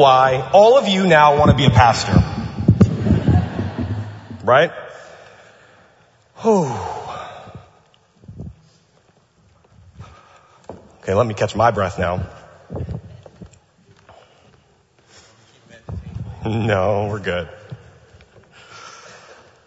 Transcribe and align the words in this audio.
why 0.00 0.48
all 0.54 0.78
of 0.78 0.88
you 0.88 1.06
now 1.06 1.38
want 1.38 1.50
to 1.50 1.56
be 1.56 1.66
a 1.66 1.70
pastor. 1.70 2.14
Right? 4.42 4.72
Whew. 6.36 6.72
Okay, 11.02 11.12
let 11.12 11.26
me 11.26 11.34
catch 11.34 11.54
my 11.54 11.70
breath 11.70 11.98
now. 11.98 12.26
No, 16.46 17.08
we're 17.10 17.20
good. 17.20 17.50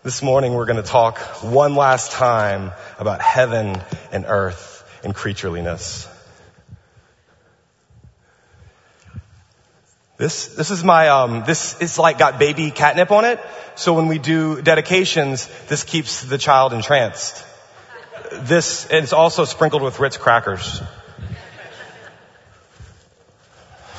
This 0.01 0.23
morning 0.23 0.55
we're 0.55 0.65
going 0.65 0.81
to 0.81 0.89
talk 0.89 1.19
one 1.43 1.75
last 1.75 2.11
time 2.11 2.71
about 2.97 3.21
heaven 3.21 3.79
and 4.11 4.25
earth 4.27 4.83
and 5.03 5.13
creatureliness. 5.13 6.09
This, 10.23 10.47
this 10.55 10.71
is 10.71 10.85
my, 10.85 11.09
um, 11.09 11.43
this 11.45 11.77
is 11.81 11.99
like 11.99 12.17
got 12.17 12.39
baby 12.39 12.71
catnip 12.71 13.11
on 13.11 13.25
it. 13.25 13.41
So 13.75 13.93
when 13.93 14.07
we 14.07 14.19
do 14.19 14.61
dedications, 14.61 15.49
this 15.67 15.83
keeps 15.83 16.23
the 16.23 16.37
child 16.37 16.71
entranced. 16.71 17.43
This, 18.31 18.85
and 18.85 19.03
it's 19.03 19.11
also 19.11 19.43
sprinkled 19.43 19.81
with 19.81 19.99
Ritz 19.99 20.15
crackers. 20.15 20.81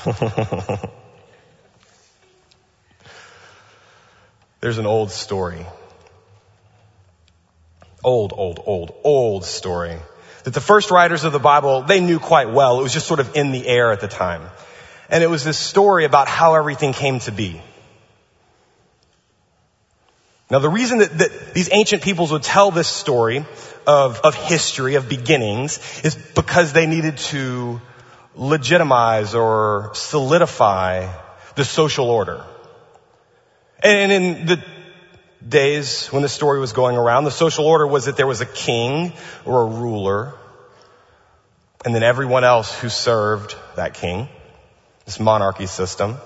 There's 4.61 4.79
an 4.79 4.87
old 4.87 5.11
story. 5.11 5.67
Old, 8.03 8.33
old, 8.35 8.63
old, 8.65 8.95
old 9.05 9.45
story 9.45 9.99
that 10.45 10.55
the 10.55 10.63
first 10.63 10.91
writers 10.91 11.25
of 11.25 11.35
the 11.35 11.39
Bible, 11.39 11.83
they 11.83 12.01
knew 12.01 12.19
quite 12.19 12.49
well. 12.49 12.81
It 12.81 12.83
was 12.83 12.95
just 12.95 13.07
sort 13.07 13.21
of 13.21 13.37
in 13.37 13.53
the 13.53 13.69
air 13.69 13.93
at 13.93 14.01
the 14.01 14.09
time. 14.09 14.49
And 15.15 15.23
it 15.23 15.29
was 15.29 15.45
this 15.45 15.57
story 15.57 16.07
about 16.07 16.27
how 16.27 16.57
everything 16.57 16.93
came 16.93 17.21
to 17.21 17.31
be. 17.31 17.63
Now 20.51 20.59
the 20.59 20.69
reason 20.69 20.99
that, 20.99 21.19
that 21.19 21.55
these 21.55 21.69
ancient 21.73 22.03
peoples 22.03 22.33
would 22.33 22.43
tell 22.43 22.73
this 22.73 22.89
story 22.89 23.47
of, 23.87 24.21
of 24.23 24.35
history, 24.35 24.97
of 24.97 25.09
beginnings, 25.09 25.79
is 26.03 26.17
because 26.17 26.73
they 26.73 26.87
needed 26.87 27.19
to 27.31 27.81
legitimize 28.35 29.37
or 29.37 29.93
solidify 29.95 31.09
the 31.55 31.65
social 31.65 32.11
order. 32.11 32.45
And 33.85 34.11
in 34.11 34.47
the 34.47 34.65
days 35.49 36.09
when 36.09 36.23
the 36.23 36.29
story 36.29 36.59
was 36.59 36.73
going 36.73 36.97
around, 36.97 37.23
the 37.23 37.31
social 37.31 37.67
order 37.67 37.87
was 37.87 38.07
that 38.07 38.17
there 38.17 38.27
was 38.27 38.41
a 38.41 38.47
king 38.47 39.13
or 39.45 39.63
a 39.63 39.67
ruler, 39.67 40.35
and 41.85 41.95
then 41.95 42.03
everyone 42.03 42.43
else 42.43 42.77
who 42.77 42.89
served 42.89 43.55
that 43.77 43.95
king, 43.95 44.29
this 45.05 45.21
monarchy 45.21 45.67
system. 45.67 46.17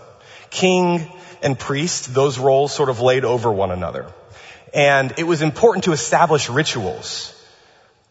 King 0.50 1.10
and 1.42 1.58
priest, 1.58 2.14
those 2.14 2.38
roles 2.38 2.72
sort 2.72 2.88
of 2.88 3.00
laid 3.00 3.24
over 3.24 3.50
one 3.52 3.70
another. 3.70 4.12
And 4.74 5.14
it 5.16 5.24
was 5.24 5.42
important 5.42 5.84
to 5.84 5.92
establish 5.92 6.48
rituals 6.48 7.34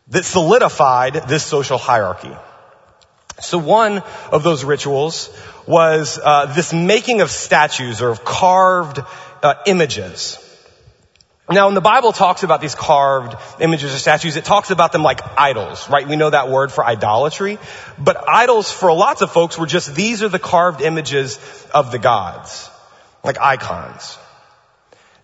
that 0.09 0.25
solidified 0.25 1.13
this 1.27 1.43
social 1.43 1.77
hierarchy. 1.77 2.35
So 3.39 3.57
one 3.57 4.01
of 4.31 4.43
those 4.43 4.63
rituals 4.63 5.29
was 5.67 6.19
uh, 6.23 6.47
this 6.55 6.73
making 6.73 7.21
of 7.21 7.29
statues 7.29 8.02
or 8.02 8.09
of 8.09 8.23
carved 8.23 8.99
uh, 9.43 9.55
images. 9.67 10.43
Now, 11.49 11.67
when 11.67 11.75
the 11.75 11.81
Bible 11.81 12.11
talks 12.11 12.43
about 12.43 12.59
these 12.59 12.75
carved 12.75 13.35
images 13.61 13.93
or 13.93 13.97
statues, 13.97 14.35
it 14.35 14.43
talks 14.43 14.69
about 14.69 14.91
them 14.91 15.01
like 15.01 15.21
idols, 15.37 15.89
right? 15.89 16.05
We 16.05 16.17
know 16.17 16.29
that 16.29 16.49
word 16.49 16.73
for 16.73 16.85
idolatry. 16.85 17.57
But 17.97 18.29
idols 18.29 18.69
for 18.69 18.91
lots 18.91 19.21
of 19.21 19.31
folks 19.31 19.57
were 19.57 19.65
just, 19.65 19.95
these 19.95 20.23
are 20.23 20.29
the 20.29 20.39
carved 20.39 20.81
images 20.81 21.39
of 21.73 21.91
the 21.91 21.99
gods. 21.99 22.69
Like 23.23 23.39
icons. 23.39 24.17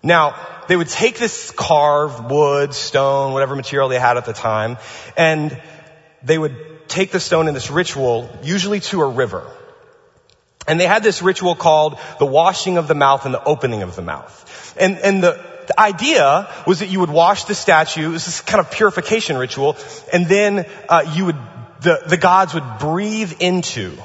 Now, 0.02 0.36
they 0.70 0.78
would 0.78 0.88
take 0.88 1.18
this 1.18 1.52
carved 1.52 2.32
wood, 2.32 2.74
stone, 2.74 3.34
whatever 3.34 3.56
material 3.56 3.90
they 3.90 4.00
had 4.00 4.16
at 4.16 4.26
the 4.26 4.34
time, 4.34 4.78
and 5.18 5.62
they 6.24 6.38
would 6.38 6.88
take 6.88 7.12
the 7.12 7.20
stone 7.20 7.50
in 7.50 7.54
this 7.54 7.70
ritual, 7.70 8.30
usually 8.44 8.80
to 8.80 9.02
a 9.02 9.08
river. 9.08 9.46
And 10.68 10.80
they 10.80 10.88
had 10.88 11.04
this 11.04 11.22
ritual 11.22 11.56
called 11.56 12.00
the 12.20 12.26
washing 12.26 12.78
of 12.78 12.88
the 12.88 12.96
mouth 12.96 13.26
and 13.26 13.34
the 13.34 13.44
opening 13.44 13.82
of 13.82 13.98
the 13.98 14.02
mouth. 14.02 14.76
And, 14.80 14.98
and 15.00 15.22
the, 15.22 15.53
the 15.68 15.80
idea 15.80 16.50
was 16.68 16.80
that 16.80 16.90
you 16.90 17.00
would 17.00 17.10
wash 17.10 17.46
the 17.46 17.56
statue. 17.56 18.10
It 18.10 18.14
was 18.14 18.26
this 18.26 18.42
kind 18.42 18.60
of 18.60 18.72
purification 18.72 19.38
ritual. 19.38 19.78
And 20.12 20.28
then 20.28 20.66
uh, 20.90 21.12
you 21.16 21.26
would, 21.26 21.38
the, 21.82 22.02
the 22.08 22.18
gods 22.18 22.54
would 22.54 22.80
breathe 22.80 23.34
into 23.40 23.98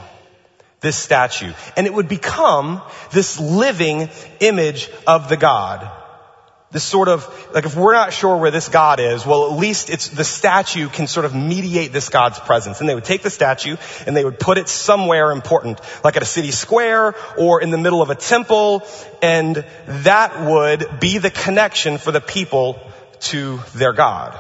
this 0.80 0.96
statue. 0.96 1.52
And 1.76 1.86
it 1.86 1.94
would 1.94 2.08
become 2.08 2.82
this 3.12 3.41
living 3.41 4.08
image 4.41 4.91
of 5.06 5.28
the 5.28 5.36
God. 5.36 5.91
This 6.70 6.84
sort 6.84 7.08
of, 7.08 7.26
like 7.54 7.64
if 7.64 7.74
we're 7.74 7.94
not 7.94 8.12
sure 8.12 8.36
where 8.36 8.50
this 8.50 8.68
God 8.68 9.00
is, 9.00 9.24
well 9.24 9.50
at 9.50 9.58
least 9.58 9.88
it's, 9.88 10.08
the 10.08 10.24
statue 10.24 10.90
can 10.90 11.06
sort 11.06 11.24
of 11.24 11.34
mediate 11.34 11.92
this 11.94 12.10
God's 12.10 12.38
presence. 12.38 12.80
And 12.80 12.88
they 12.88 12.94
would 12.94 13.06
take 13.06 13.22
the 13.22 13.30
statue 13.30 13.76
and 14.06 14.14
they 14.14 14.22
would 14.22 14.38
put 14.38 14.58
it 14.58 14.68
somewhere 14.68 15.30
important, 15.30 15.80
like 16.04 16.16
at 16.16 16.22
a 16.22 16.26
city 16.26 16.50
square 16.50 17.14
or 17.38 17.62
in 17.62 17.70
the 17.70 17.78
middle 17.78 18.02
of 18.02 18.10
a 18.10 18.14
temple, 18.14 18.86
and 19.22 19.64
that 19.86 20.44
would 20.44 21.00
be 21.00 21.16
the 21.16 21.30
connection 21.30 21.96
for 21.96 22.12
the 22.12 22.20
people 22.20 22.78
to 23.20 23.60
their 23.74 23.94
God. 23.94 24.38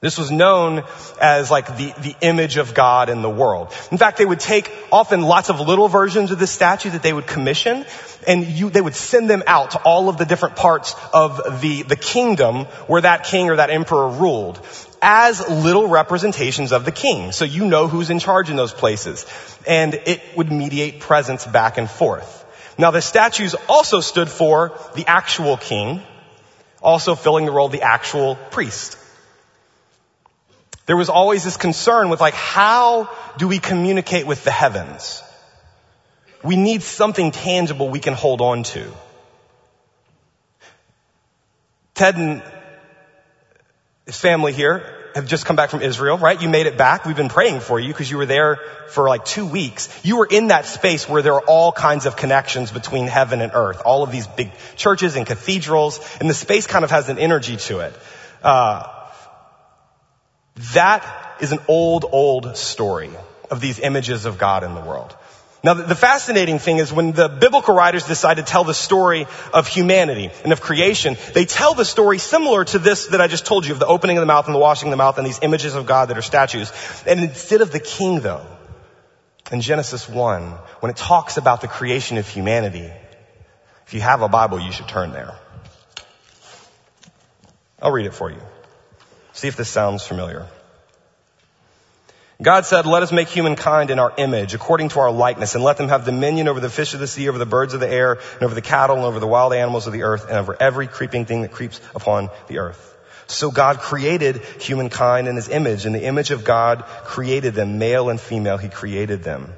This 0.00 0.16
was 0.16 0.30
known 0.30 0.84
as 1.20 1.50
like 1.50 1.66
the, 1.76 1.92
the 2.00 2.14
image 2.20 2.56
of 2.56 2.72
God 2.72 3.08
in 3.08 3.20
the 3.20 3.30
world. 3.30 3.74
In 3.90 3.98
fact, 3.98 4.16
they 4.16 4.24
would 4.24 4.38
take 4.38 4.70
often 4.92 5.22
lots 5.22 5.50
of 5.50 5.58
little 5.58 5.88
versions 5.88 6.30
of 6.30 6.38
this 6.38 6.52
statue 6.52 6.90
that 6.90 7.02
they 7.02 7.12
would 7.12 7.26
commission 7.26 7.84
and 8.24 8.46
you, 8.46 8.70
they 8.70 8.80
would 8.80 8.94
send 8.94 9.28
them 9.28 9.42
out 9.48 9.72
to 9.72 9.78
all 9.78 10.08
of 10.08 10.16
the 10.16 10.24
different 10.24 10.54
parts 10.54 10.94
of 11.12 11.60
the, 11.60 11.82
the 11.82 11.96
kingdom 11.96 12.66
where 12.86 13.00
that 13.00 13.24
king 13.24 13.50
or 13.50 13.56
that 13.56 13.70
emperor 13.70 14.08
ruled 14.08 14.64
as 15.02 15.48
little 15.48 15.88
representations 15.88 16.70
of 16.70 16.84
the 16.84 16.92
king. 16.92 17.32
So 17.32 17.44
you 17.44 17.66
know 17.66 17.88
who's 17.88 18.10
in 18.10 18.20
charge 18.20 18.50
in 18.50 18.56
those 18.56 18.72
places. 18.72 19.26
And 19.66 19.94
it 19.94 20.22
would 20.36 20.52
mediate 20.52 21.00
presence 21.00 21.44
back 21.44 21.76
and 21.76 21.90
forth. 21.90 22.36
Now 22.78 22.92
the 22.92 23.02
statues 23.02 23.56
also 23.68 23.98
stood 23.98 24.28
for 24.28 24.78
the 24.94 25.06
actual 25.08 25.56
king, 25.56 26.02
also 26.80 27.16
filling 27.16 27.46
the 27.46 27.52
role 27.52 27.66
of 27.66 27.72
the 27.72 27.82
actual 27.82 28.36
priest. 28.52 28.96
There 30.88 30.96
was 30.96 31.10
always 31.10 31.44
this 31.44 31.58
concern 31.58 32.08
with 32.08 32.18
like, 32.18 32.32
how 32.32 33.10
do 33.36 33.46
we 33.46 33.58
communicate 33.58 34.26
with 34.26 34.42
the 34.42 34.50
heavens? 34.50 35.22
We 36.42 36.56
need 36.56 36.82
something 36.82 37.30
tangible 37.30 37.90
we 37.90 38.00
can 38.00 38.14
hold 38.14 38.40
on 38.40 38.62
to. 38.62 38.90
Ted 41.92 42.16
and 42.16 42.42
his 44.06 44.18
family 44.18 44.54
here 44.54 45.10
have 45.14 45.26
just 45.26 45.44
come 45.44 45.56
back 45.56 45.68
from 45.68 45.82
Israel, 45.82 46.16
right? 46.16 46.40
You 46.40 46.48
made 46.48 46.66
it 46.66 46.78
back. 46.78 47.04
We've 47.04 47.14
been 47.14 47.28
praying 47.28 47.60
for 47.60 47.78
you 47.78 47.88
because 47.88 48.10
you 48.10 48.16
were 48.16 48.24
there 48.24 48.58
for 48.88 49.10
like 49.10 49.26
two 49.26 49.44
weeks. 49.44 49.90
You 50.02 50.16
were 50.16 50.28
in 50.30 50.46
that 50.46 50.64
space 50.64 51.06
where 51.06 51.20
there 51.20 51.34
are 51.34 51.44
all 51.46 51.70
kinds 51.70 52.06
of 52.06 52.16
connections 52.16 52.70
between 52.70 53.08
heaven 53.08 53.42
and 53.42 53.52
earth. 53.54 53.82
All 53.84 54.02
of 54.02 54.10
these 54.10 54.26
big 54.26 54.52
churches 54.76 55.16
and 55.16 55.26
cathedrals, 55.26 56.00
and 56.18 56.30
the 56.30 56.34
space 56.34 56.66
kind 56.66 56.82
of 56.82 56.90
has 56.90 57.10
an 57.10 57.18
energy 57.18 57.58
to 57.58 57.80
it. 57.80 57.94
Uh, 58.42 58.94
that 60.74 61.36
is 61.40 61.52
an 61.52 61.60
old, 61.68 62.04
old 62.10 62.56
story 62.56 63.10
of 63.50 63.60
these 63.60 63.78
images 63.78 64.24
of 64.24 64.38
God 64.38 64.64
in 64.64 64.74
the 64.74 64.80
world. 64.80 65.16
Now, 65.64 65.74
the 65.74 65.96
fascinating 65.96 66.60
thing 66.60 66.78
is 66.78 66.92
when 66.92 67.10
the 67.12 67.28
biblical 67.28 67.74
writers 67.74 68.06
decide 68.06 68.36
to 68.36 68.44
tell 68.44 68.62
the 68.62 68.74
story 68.74 69.26
of 69.52 69.66
humanity 69.66 70.30
and 70.44 70.52
of 70.52 70.60
creation, 70.60 71.16
they 71.34 71.46
tell 71.46 71.74
the 71.74 71.84
story 71.84 72.18
similar 72.18 72.64
to 72.66 72.78
this 72.78 73.06
that 73.08 73.20
I 73.20 73.26
just 73.26 73.44
told 73.44 73.66
you 73.66 73.72
of 73.72 73.80
the 73.80 73.86
opening 73.86 74.18
of 74.18 74.22
the 74.22 74.26
mouth 74.26 74.46
and 74.46 74.54
the 74.54 74.60
washing 74.60 74.88
of 74.88 74.90
the 74.92 74.96
mouth 74.96 75.18
and 75.18 75.26
these 75.26 75.40
images 75.42 75.74
of 75.74 75.84
God 75.84 76.10
that 76.10 76.18
are 76.18 76.22
statues. 76.22 76.72
And 77.06 77.20
instead 77.20 77.60
of 77.60 77.72
the 77.72 77.80
king 77.80 78.20
though, 78.20 78.46
in 79.50 79.60
Genesis 79.60 80.08
1, 80.08 80.42
when 80.80 80.90
it 80.90 80.96
talks 80.96 81.38
about 81.38 81.60
the 81.60 81.68
creation 81.68 82.18
of 82.18 82.28
humanity, 82.28 82.90
if 83.86 83.94
you 83.94 84.00
have 84.00 84.22
a 84.22 84.28
Bible, 84.28 84.60
you 84.60 84.70
should 84.70 84.88
turn 84.88 85.10
there. 85.12 85.34
I'll 87.80 87.90
read 87.90 88.06
it 88.06 88.14
for 88.14 88.30
you. 88.30 88.40
See 89.38 89.46
if 89.46 89.54
this 89.54 89.68
sounds 89.68 90.04
familiar. 90.04 90.48
God 92.42 92.66
said, 92.66 92.86
let 92.86 93.04
us 93.04 93.12
make 93.12 93.28
humankind 93.28 93.92
in 93.92 94.00
our 94.00 94.12
image, 94.18 94.52
according 94.52 94.88
to 94.88 94.98
our 94.98 95.12
likeness, 95.12 95.54
and 95.54 95.62
let 95.62 95.76
them 95.76 95.90
have 95.90 96.04
dominion 96.04 96.48
over 96.48 96.58
the 96.58 96.68
fish 96.68 96.92
of 96.92 96.98
the 96.98 97.06
sea, 97.06 97.28
over 97.28 97.38
the 97.38 97.46
birds 97.46 97.72
of 97.72 97.78
the 97.78 97.88
air, 97.88 98.14
and 98.14 98.42
over 98.42 98.56
the 98.56 98.60
cattle, 98.60 98.96
and 98.96 99.04
over 99.04 99.20
the 99.20 99.28
wild 99.28 99.52
animals 99.52 99.86
of 99.86 99.92
the 99.92 100.02
earth, 100.02 100.24
and 100.26 100.38
over 100.38 100.56
every 100.58 100.88
creeping 100.88 101.24
thing 101.24 101.42
that 101.42 101.52
creeps 101.52 101.80
upon 101.94 102.30
the 102.48 102.58
earth. 102.58 102.96
So 103.28 103.52
God 103.52 103.78
created 103.78 104.42
humankind 104.60 105.28
in 105.28 105.36
his 105.36 105.48
image. 105.48 105.86
In 105.86 105.92
the 105.92 106.02
image 106.02 106.32
of 106.32 106.42
God 106.42 106.82
created 107.04 107.54
them, 107.54 107.78
male 107.78 108.10
and 108.10 108.20
female, 108.20 108.58
he 108.58 108.68
created 108.68 109.22
them. 109.22 109.54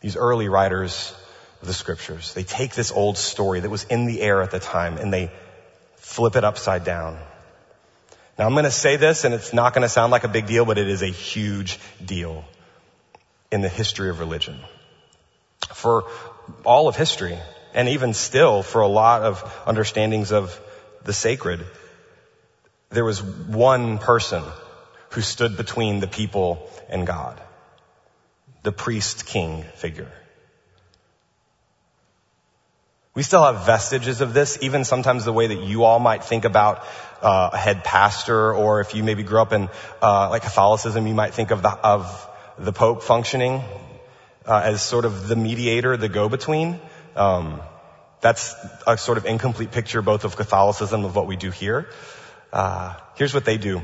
These 0.00 0.16
early 0.16 0.48
writers 0.48 1.14
of 1.62 1.68
the 1.68 1.74
scriptures, 1.74 2.34
they 2.34 2.42
take 2.42 2.74
this 2.74 2.90
old 2.90 3.16
story 3.16 3.60
that 3.60 3.70
was 3.70 3.84
in 3.84 4.06
the 4.06 4.20
air 4.20 4.42
at 4.42 4.50
the 4.50 4.58
time 4.58 4.98
and 4.98 5.12
they 5.12 5.30
flip 6.08 6.36
it 6.36 6.44
upside 6.44 6.84
down. 6.84 7.18
Now 8.38 8.46
I'm 8.46 8.52
going 8.52 8.64
to 8.64 8.70
say 8.70 8.96
this 8.96 9.24
and 9.24 9.34
it's 9.34 9.52
not 9.52 9.74
going 9.74 9.82
to 9.82 9.88
sound 9.88 10.10
like 10.10 10.24
a 10.24 10.28
big 10.28 10.46
deal, 10.46 10.64
but 10.64 10.78
it 10.78 10.88
is 10.88 11.02
a 11.02 11.12
huge 11.12 11.78
deal. 12.04 12.44
in 13.50 13.62
the 13.62 13.68
history 13.68 14.10
of 14.10 14.20
religion. 14.20 14.58
For 15.74 16.04
all 16.64 16.88
of 16.88 16.96
history, 16.96 17.38
and 17.74 17.88
even 17.88 18.12
still 18.14 18.62
for 18.62 18.82
a 18.82 18.88
lot 18.88 19.22
of 19.22 19.42
understandings 19.66 20.32
of 20.32 20.60
the 21.04 21.14
sacred, 21.14 21.64
there 22.90 23.04
was 23.04 23.22
one 23.22 23.98
person 23.98 24.42
who 25.10 25.22
stood 25.22 25.56
between 25.56 26.00
the 26.00 26.06
people 26.06 26.68
and 26.90 27.06
God. 27.06 27.40
The 28.64 28.72
priest 28.72 29.26
king 29.26 29.64
figure. 29.76 30.12
We 33.18 33.24
still 33.24 33.42
have 33.42 33.66
vestiges 33.66 34.20
of 34.20 34.32
this, 34.32 34.58
even 34.60 34.84
sometimes 34.84 35.24
the 35.24 35.32
way 35.32 35.48
that 35.48 35.64
you 35.64 35.82
all 35.82 35.98
might 35.98 36.22
think 36.22 36.44
about 36.44 36.84
uh, 37.20 37.50
a 37.52 37.56
head 37.56 37.82
pastor, 37.82 38.54
or 38.54 38.80
if 38.80 38.94
you 38.94 39.02
maybe 39.02 39.24
grew 39.24 39.42
up 39.42 39.52
in 39.52 39.68
uh, 40.00 40.30
like 40.30 40.42
Catholicism, 40.42 41.04
you 41.04 41.14
might 41.14 41.34
think 41.34 41.50
of 41.50 41.60
the, 41.60 41.68
of 41.68 42.30
the 42.58 42.72
Pope 42.72 43.02
functioning 43.02 43.60
uh, 44.46 44.60
as 44.62 44.82
sort 44.82 45.04
of 45.04 45.26
the 45.26 45.34
mediator, 45.34 45.96
the 45.96 46.08
go-between. 46.08 46.78
Um, 47.16 47.60
that's 48.20 48.54
a 48.86 48.96
sort 48.96 49.18
of 49.18 49.26
incomplete 49.26 49.72
picture 49.72 50.00
both 50.00 50.22
of 50.22 50.36
Catholicism 50.36 51.04
of 51.04 51.16
what 51.16 51.26
we 51.26 51.34
do 51.34 51.50
here. 51.50 51.88
Uh, 52.52 52.94
here's 53.16 53.34
what 53.34 53.44
they 53.44 53.58
do. 53.58 53.82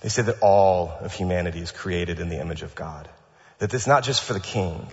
They 0.00 0.10
say 0.10 0.20
that 0.20 0.40
all 0.42 0.90
of 1.00 1.14
humanity 1.14 1.60
is 1.60 1.72
created 1.72 2.20
in 2.20 2.28
the 2.28 2.38
image 2.38 2.62
of 2.62 2.74
God. 2.74 3.08
That 3.56 3.72
it's 3.72 3.86
not 3.86 4.04
just 4.04 4.22
for 4.22 4.34
the 4.34 4.40
king, 4.54 4.86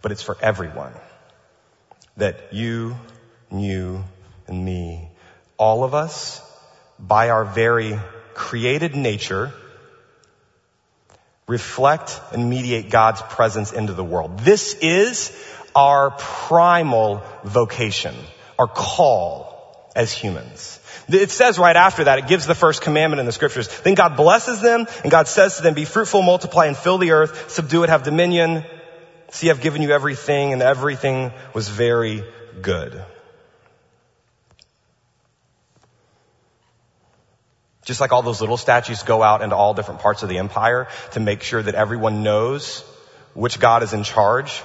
but 0.00 0.10
it's 0.10 0.22
for 0.22 0.36
everyone 0.42 0.94
that 2.16 2.52
you, 2.52 2.96
you, 3.50 4.04
and 4.46 4.64
me, 4.64 5.08
all 5.56 5.84
of 5.84 5.94
us, 5.94 6.40
by 6.98 7.30
our 7.30 7.44
very 7.44 7.98
created 8.34 8.94
nature, 8.94 9.52
reflect 11.46 12.20
and 12.32 12.48
mediate 12.48 12.90
God's 12.90 13.22
presence 13.22 13.72
into 13.72 13.92
the 13.92 14.04
world. 14.04 14.38
This 14.40 14.74
is 14.74 15.36
our 15.74 16.10
primal 16.12 17.22
vocation, 17.44 18.14
our 18.58 18.68
call 18.68 19.90
as 19.94 20.12
humans. 20.12 20.78
It 21.08 21.30
says 21.30 21.58
right 21.58 21.76
after 21.76 22.04
that, 22.04 22.18
it 22.18 22.26
gives 22.28 22.46
the 22.46 22.54
first 22.54 22.80
commandment 22.80 23.20
in 23.20 23.26
the 23.26 23.32
scriptures. 23.32 23.68
Then 23.80 23.94
God 23.94 24.16
blesses 24.16 24.60
them 24.60 24.86
and 25.02 25.10
God 25.10 25.28
says 25.28 25.56
to 25.56 25.62
them, 25.62 25.74
be 25.74 25.84
fruitful, 25.84 26.22
multiply 26.22 26.66
and 26.66 26.76
fill 26.76 26.98
the 26.98 27.10
earth, 27.10 27.50
subdue 27.50 27.82
it, 27.84 27.90
have 27.90 28.02
dominion, 28.02 28.64
See, 29.32 29.48
I've 29.48 29.62
given 29.62 29.80
you 29.80 29.92
everything 29.92 30.52
and 30.52 30.60
everything 30.60 31.32
was 31.54 31.66
very 31.66 32.22
good. 32.60 33.02
Just 37.86 37.98
like 37.98 38.12
all 38.12 38.20
those 38.20 38.42
little 38.42 38.58
statues 38.58 39.02
go 39.02 39.22
out 39.22 39.40
into 39.40 39.56
all 39.56 39.72
different 39.72 40.00
parts 40.00 40.22
of 40.22 40.28
the 40.28 40.36
empire 40.36 40.86
to 41.12 41.20
make 41.20 41.42
sure 41.42 41.62
that 41.62 41.74
everyone 41.74 42.22
knows 42.22 42.84
which 43.32 43.58
God 43.58 43.82
is 43.82 43.94
in 43.94 44.04
charge. 44.04 44.62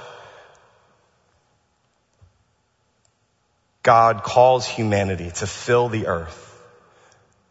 God 3.82 4.22
calls 4.22 4.66
humanity 4.66 5.30
to 5.30 5.46
fill 5.46 5.88
the 5.88 6.08
earth, 6.08 6.62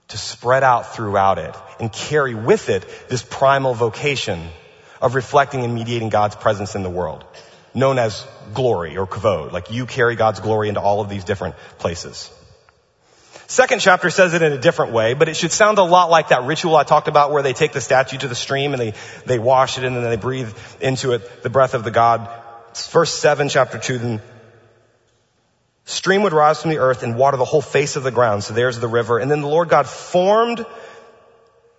to 0.09 0.19
spread 0.19 0.63
out 0.63 0.93
throughout 0.93 1.39
it 1.39 1.55
and 1.79 1.91
carry 1.91 2.35
with 2.35 2.69
it 2.69 2.87
this 3.09 3.23
primal 3.23 3.73
vocation 3.73 4.47
of 5.01 5.15
reflecting 5.15 5.63
and 5.63 5.73
mediating 5.73 6.09
God's 6.09 6.35
presence 6.35 6.75
in 6.75 6.83
the 6.83 6.89
world, 6.89 7.23
known 7.73 7.99
as 7.99 8.25
glory 8.53 8.97
or 8.97 9.07
kavod. 9.07 9.51
Like 9.51 9.71
you 9.71 9.85
carry 9.85 10.15
God's 10.15 10.39
glory 10.39 10.69
into 10.69 10.81
all 10.81 11.01
of 11.01 11.09
these 11.09 11.23
different 11.23 11.55
places. 11.77 12.31
Second 13.49 13.79
chapter 13.79 14.09
says 14.09 14.33
it 14.33 14.41
in 14.41 14.51
a 14.51 14.57
different 14.57 14.91
way, 14.91 15.13
but 15.13 15.29
it 15.29 15.37
should 15.37 15.53
sound 15.53 15.77
a 15.77 15.83
lot 15.83 16.09
like 16.09 16.29
that 16.29 16.43
ritual 16.43 16.75
I 16.75 16.83
talked 16.83 17.07
about 17.07 17.31
where 17.31 17.41
they 17.41 17.53
take 17.53 17.71
the 17.71 17.79
statue 17.79 18.17
to 18.17 18.27
the 18.27 18.35
stream 18.35 18.73
and 18.73 18.81
they, 18.81 18.93
they 19.25 19.39
wash 19.39 19.77
it 19.77 19.85
and 19.85 19.95
then 19.95 20.03
they 20.03 20.17
breathe 20.17 20.53
into 20.81 21.13
it 21.13 21.43
the 21.43 21.49
breath 21.49 21.73
of 21.73 21.85
the 21.85 21.91
God. 21.91 22.29
Verse 22.91 23.13
7, 23.13 23.47
chapter 23.47 23.77
2, 23.77 23.97
then 23.99 24.21
stream 25.85 26.23
would 26.23 26.33
rise 26.33 26.61
from 26.61 26.71
the 26.71 26.79
earth 26.79 27.03
and 27.03 27.15
water 27.15 27.37
the 27.37 27.45
whole 27.45 27.61
face 27.61 27.95
of 27.95 28.03
the 28.03 28.11
ground. 28.11 28.43
So 28.43 28.53
there's 28.53 28.79
the 28.79 28.87
river. 28.89 29.17
And 29.17 29.31
then 29.31 29.39
the 29.39 29.47
Lord 29.47 29.69
God 29.69 29.87
formed 29.87 30.65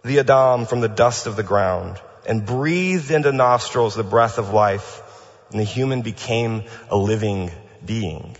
the 0.04 0.20
Adam 0.20 0.64
from 0.64 0.80
the 0.80 0.88
dust 0.88 1.26
of 1.26 1.36
the 1.36 1.42
ground 1.42 2.00
and 2.28 2.44
breathed 2.44 3.10
into 3.10 3.32
nostrils 3.32 3.94
the 3.94 4.04
breath 4.04 4.38
of 4.38 4.52
life, 4.52 5.02
and 5.50 5.58
the 5.58 5.64
human 5.64 6.02
became 6.02 6.64
a 6.90 6.96
living 6.96 7.50
being. 7.84 8.36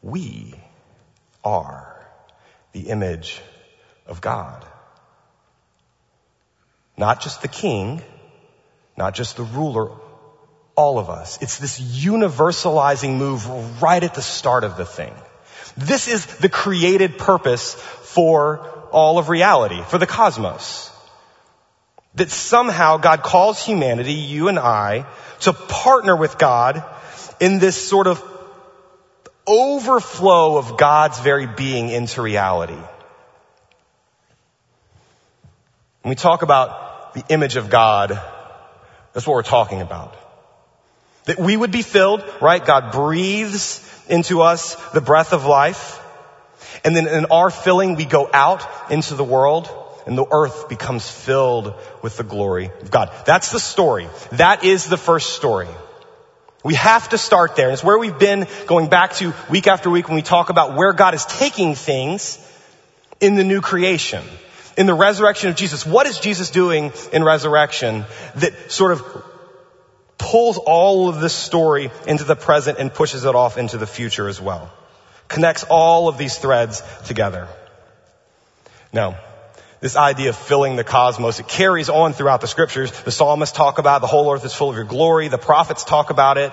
We 0.00 0.54
are 1.44 2.00
the 2.72 2.88
image 2.88 3.40
of 4.06 4.20
God. 4.20 4.64
Not 6.96 7.20
just 7.20 7.42
the 7.42 7.48
king, 7.48 8.00
not 8.96 9.14
just 9.14 9.36
the 9.36 9.42
ruler, 9.42 9.90
all 10.76 10.98
of 11.00 11.10
us. 11.10 11.42
It's 11.42 11.58
this 11.58 11.80
universalizing 11.80 13.16
move 13.16 13.82
right 13.82 14.02
at 14.04 14.14
the 14.14 14.22
start 14.22 14.62
of 14.62 14.76
the 14.76 14.84
thing. 14.84 15.12
This 15.76 16.06
is 16.06 16.26
the 16.26 16.48
created 16.48 17.18
purpose 17.18 17.74
for 17.74 18.58
all 18.92 19.18
of 19.18 19.28
reality, 19.28 19.82
for 19.82 19.98
the 19.98 20.06
cosmos. 20.06 20.89
That 22.16 22.30
somehow 22.30 22.96
God 22.96 23.22
calls 23.22 23.64
humanity, 23.64 24.14
you 24.14 24.48
and 24.48 24.58
I, 24.58 25.06
to 25.40 25.52
partner 25.52 26.16
with 26.16 26.38
God 26.38 26.84
in 27.38 27.58
this 27.58 27.76
sort 27.76 28.06
of 28.06 28.22
overflow 29.46 30.58
of 30.58 30.76
God's 30.76 31.20
very 31.20 31.46
being 31.46 31.88
into 31.88 32.22
reality. 32.22 32.78
When 36.02 36.10
we 36.10 36.14
talk 36.14 36.42
about 36.42 37.14
the 37.14 37.24
image 37.28 37.56
of 37.56 37.70
God, 37.70 38.10
that's 39.12 39.26
what 39.26 39.34
we're 39.34 39.42
talking 39.42 39.80
about. 39.80 40.16
That 41.24 41.38
we 41.38 41.56
would 41.56 41.72
be 41.72 41.82
filled, 41.82 42.24
right? 42.40 42.64
God 42.64 42.92
breathes 42.92 43.86
into 44.08 44.42
us 44.42 44.74
the 44.90 45.00
breath 45.00 45.32
of 45.32 45.44
life. 45.44 45.98
And 46.84 46.96
then 46.96 47.06
in 47.06 47.26
our 47.26 47.50
filling, 47.50 47.96
we 47.96 48.04
go 48.04 48.28
out 48.32 48.66
into 48.90 49.14
the 49.14 49.24
world 49.24 49.68
and 50.10 50.18
the 50.18 50.26
earth 50.28 50.68
becomes 50.68 51.08
filled 51.08 51.72
with 52.02 52.16
the 52.16 52.24
glory 52.24 52.72
of 52.82 52.90
God. 52.90 53.12
That's 53.26 53.52
the 53.52 53.60
story. 53.60 54.08
That 54.32 54.64
is 54.64 54.86
the 54.86 54.96
first 54.96 55.34
story. 55.34 55.68
We 56.64 56.74
have 56.74 57.10
to 57.10 57.16
start 57.16 57.54
there. 57.54 57.66
And 57.66 57.74
it's 57.74 57.84
where 57.84 57.96
we've 57.96 58.18
been 58.18 58.48
going 58.66 58.88
back 58.88 59.14
to 59.14 59.32
week 59.48 59.68
after 59.68 59.88
week 59.88 60.08
when 60.08 60.16
we 60.16 60.22
talk 60.22 60.50
about 60.50 60.74
where 60.74 60.92
God 60.92 61.14
is 61.14 61.24
taking 61.26 61.76
things 61.76 62.44
in 63.20 63.36
the 63.36 63.44
new 63.44 63.60
creation. 63.60 64.24
In 64.76 64.86
the 64.86 64.94
resurrection 64.94 65.48
of 65.48 65.54
Jesus. 65.54 65.86
What 65.86 66.08
is 66.08 66.18
Jesus 66.18 66.50
doing 66.50 66.92
in 67.12 67.22
resurrection 67.22 68.04
that 68.34 68.72
sort 68.72 68.90
of 68.90 69.24
pulls 70.18 70.58
all 70.58 71.08
of 71.08 71.20
this 71.20 71.34
story 71.34 71.92
into 72.08 72.24
the 72.24 72.34
present 72.34 72.78
and 72.80 72.92
pushes 72.92 73.24
it 73.24 73.36
off 73.36 73.58
into 73.58 73.78
the 73.78 73.86
future 73.86 74.26
as 74.26 74.40
well? 74.40 74.72
Connects 75.28 75.62
all 75.70 76.08
of 76.08 76.18
these 76.18 76.36
threads 76.36 76.82
together. 77.06 77.46
Now, 78.92 79.16
this 79.80 79.96
idea 79.96 80.30
of 80.30 80.36
filling 80.36 80.76
the 80.76 80.84
cosmos. 80.84 81.40
It 81.40 81.48
carries 81.48 81.88
on 81.88 82.12
throughout 82.12 82.40
the 82.40 82.46
scriptures. 82.46 82.90
The 82.90 83.10
psalmists 83.10 83.56
talk 83.56 83.78
about 83.78 83.98
it. 83.98 84.00
the 84.02 84.06
whole 84.08 84.32
earth 84.32 84.44
is 84.44 84.54
full 84.54 84.70
of 84.70 84.76
your 84.76 84.84
glory. 84.84 85.28
The 85.28 85.38
prophets 85.38 85.84
talk 85.84 86.10
about 86.10 86.36
it. 86.36 86.52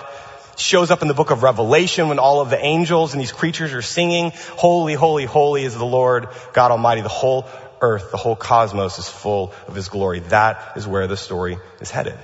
Shows 0.56 0.90
up 0.90 1.02
in 1.02 1.08
the 1.08 1.14
book 1.14 1.30
of 1.30 1.42
Revelation 1.42 2.08
when 2.08 2.18
all 2.18 2.40
of 2.40 2.50
the 2.50 2.58
angels 2.58 3.12
and 3.12 3.20
these 3.20 3.32
creatures 3.32 3.72
are 3.74 3.82
singing, 3.82 4.32
holy, 4.34 4.94
holy, 4.94 5.24
holy 5.24 5.64
is 5.64 5.74
the 5.74 5.84
Lord 5.84 6.28
God 6.52 6.72
Almighty. 6.72 7.02
The 7.02 7.08
whole 7.08 7.46
earth, 7.80 8.10
the 8.10 8.16
whole 8.16 8.34
cosmos 8.34 8.98
is 8.98 9.08
full 9.08 9.52
of 9.68 9.74
His 9.74 9.88
glory. 9.88 10.20
That 10.20 10.72
is 10.76 10.86
where 10.86 11.06
the 11.06 11.16
story 11.16 11.58
is 11.80 11.90
headed. 11.90 12.18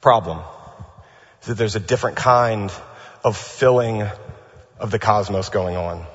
Problem 0.00 0.40
is 1.40 1.48
that 1.48 1.54
there's 1.54 1.76
a 1.76 1.80
different 1.80 2.18
kind 2.18 2.70
of 3.24 3.36
filling 3.36 4.06
of 4.78 4.90
the 4.90 4.98
cosmos 4.98 5.48
going 5.48 5.76
on. 5.76 6.06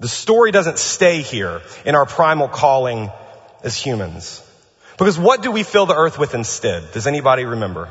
The 0.00 0.08
story 0.08 0.52
doesn't 0.52 0.78
stay 0.78 1.22
here 1.22 1.62
in 1.84 1.94
our 1.94 2.06
primal 2.06 2.48
calling 2.48 3.10
as 3.64 3.76
humans. 3.76 4.42
Because 4.96 5.18
what 5.18 5.42
do 5.42 5.50
we 5.50 5.62
fill 5.62 5.86
the 5.86 5.94
earth 5.94 6.18
with 6.18 6.34
instead? 6.34 6.92
Does 6.92 7.06
anybody 7.06 7.44
remember? 7.44 7.90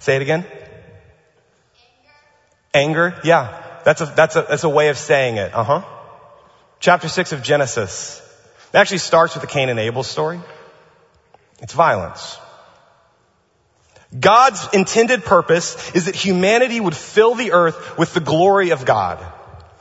Say 0.00 0.16
it 0.16 0.22
again. 0.22 0.44
Anger. 2.74 3.10
Anger? 3.10 3.20
Yeah. 3.24 3.64
That's 3.84 4.00
a, 4.02 4.06
that's 4.06 4.36
a, 4.36 4.46
that's 4.48 4.64
a 4.64 4.68
way 4.68 4.88
of 4.88 4.98
saying 4.98 5.36
it. 5.36 5.54
Uh 5.54 5.64
huh. 5.64 5.82
Chapter 6.80 7.08
6 7.08 7.32
of 7.32 7.42
Genesis. 7.42 8.22
It 8.72 8.76
actually 8.76 8.98
starts 8.98 9.34
with 9.34 9.40
the 9.40 9.48
Cain 9.48 9.70
and 9.70 9.80
Abel 9.80 10.02
story. 10.02 10.40
It's 11.60 11.72
violence. 11.72 12.38
God's 14.18 14.66
intended 14.72 15.24
purpose 15.24 15.92
is 15.94 16.06
that 16.06 16.14
humanity 16.14 16.80
would 16.80 16.96
fill 16.96 17.34
the 17.34 17.52
earth 17.52 17.98
with 17.98 18.14
the 18.14 18.20
glory 18.20 18.70
of 18.70 18.84
God. 18.86 19.18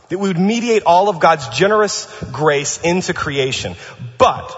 That 0.09 0.17
we 0.17 0.27
would 0.27 0.39
mediate 0.39 0.83
all 0.83 1.09
of 1.09 1.19
God's 1.19 1.47
generous 1.49 2.07
grace 2.31 2.79
into 2.81 3.13
creation. 3.13 3.75
But 4.17 4.51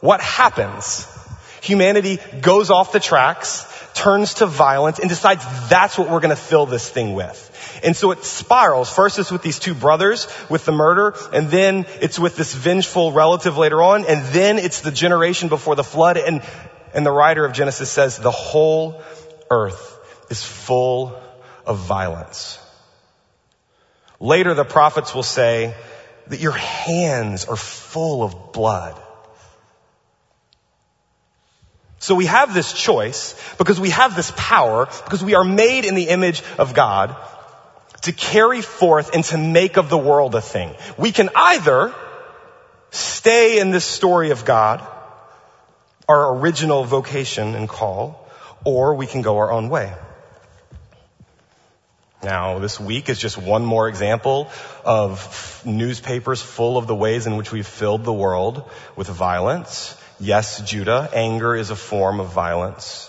what 0.00 0.20
happens? 0.20 1.06
Humanity 1.60 2.18
goes 2.40 2.70
off 2.70 2.92
the 2.92 3.00
tracks. 3.00 3.66
turns 3.98 4.34
to 4.34 4.46
violence 4.46 5.00
and 5.00 5.08
decides 5.08 5.44
that's 5.68 5.98
what 5.98 6.08
we're 6.08 6.20
going 6.20 6.30
to 6.30 6.36
fill 6.36 6.66
this 6.66 6.88
thing 6.88 7.14
with. 7.14 7.44
And 7.82 7.96
so 7.96 8.12
it 8.12 8.24
spirals. 8.24 8.88
First 8.92 9.18
it's 9.18 9.32
with 9.32 9.42
these 9.42 9.58
two 9.58 9.74
brothers 9.74 10.28
with 10.48 10.64
the 10.64 10.72
murder, 10.72 11.14
and 11.32 11.48
then 11.48 11.84
it's 12.00 12.18
with 12.18 12.36
this 12.36 12.54
vengeful 12.54 13.12
relative 13.12 13.58
later 13.58 13.82
on, 13.82 14.04
and 14.06 14.24
then 14.26 14.58
it's 14.58 14.80
the 14.80 14.92
generation 14.92 15.48
before 15.48 15.74
the 15.74 15.84
flood, 15.84 16.16
and, 16.16 16.42
and 16.94 17.04
the 17.04 17.10
writer 17.10 17.44
of 17.44 17.52
Genesis 17.52 17.90
says 17.90 18.18
the 18.18 18.30
whole 18.30 19.02
earth 19.50 19.96
is 20.30 20.42
full 20.42 21.20
of 21.66 21.78
violence. 21.78 22.58
Later 24.20 24.54
the 24.54 24.64
prophets 24.64 25.14
will 25.14 25.22
say 25.22 25.74
that 26.26 26.40
your 26.40 26.52
hands 26.52 27.44
are 27.46 27.56
full 27.56 28.22
of 28.22 28.52
blood. 28.52 29.00
So 32.00 32.14
we 32.14 32.26
have 32.26 32.54
this 32.54 32.72
choice 32.72 33.34
because 33.58 33.80
we 33.80 33.90
have 33.90 34.14
this 34.14 34.32
power, 34.36 34.86
because 35.04 35.22
we 35.22 35.34
are 35.34 35.44
made 35.44 35.84
in 35.84 35.94
the 35.94 36.08
image 36.08 36.42
of 36.58 36.74
God 36.74 37.16
to 38.02 38.12
carry 38.12 38.62
forth 38.62 39.14
and 39.14 39.24
to 39.24 39.36
make 39.38 39.76
of 39.76 39.90
the 39.90 39.98
world 39.98 40.34
a 40.34 40.40
thing. 40.40 40.74
We 40.96 41.12
can 41.12 41.30
either 41.34 41.94
stay 42.90 43.58
in 43.58 43.70
this 43.70 43.84
story 43.84 44.30
of 44.30 44.44
God, 44.44 44.86
our 46.08 46.36
original 46.36 46.84
vocation 46.84 47.54
and 47.54 47.68
call, 47.68 48.26
or 48.64 48.94
we 48.94 49.06
can 49.06 49.22
go 49.22 49.38
our 49.38 49.52
own 49.52 49.68
way. 49.68 49.92
Now, 52.22 52.58
this 52.58 52.80
week 52.80 53.08
is 53.08 53.18
just 53.18 53.38
one 53.38 53.64
more 53.64 53.88
example 53.88 54.50
of 54.84 55.62
newspapers 55.64 56.42
full 56.42 56.76
of 56.76 56.86
the 56.86 56.94
ways 56.94 57.26
in 57.26 57.36
which 57.36 57.52
we've 57.52 57.66
filled 57.66 58.04
the 58.04 58.12
world 58.12 58.68
with 58.96 59.06
violence. 59.08 59.96
Yes, 60.18 60.60
Judah, 60.68 61.08
anger 61.12 61.54
is 61.54 61.70
a 61.70 61.76
form 61.76 62.18
of 62.18 62.32
violence. 62.32 63.08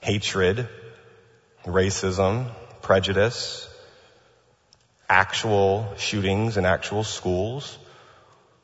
Hatred, 0.00 0.68
racism, 1.64 2.50
prejudice, 2.82 3.66
actual 5.08 5.94
shootings 5.96 6.56
in 6.56 6.66
actual 6.66 7.04
schools, 7.04 7.78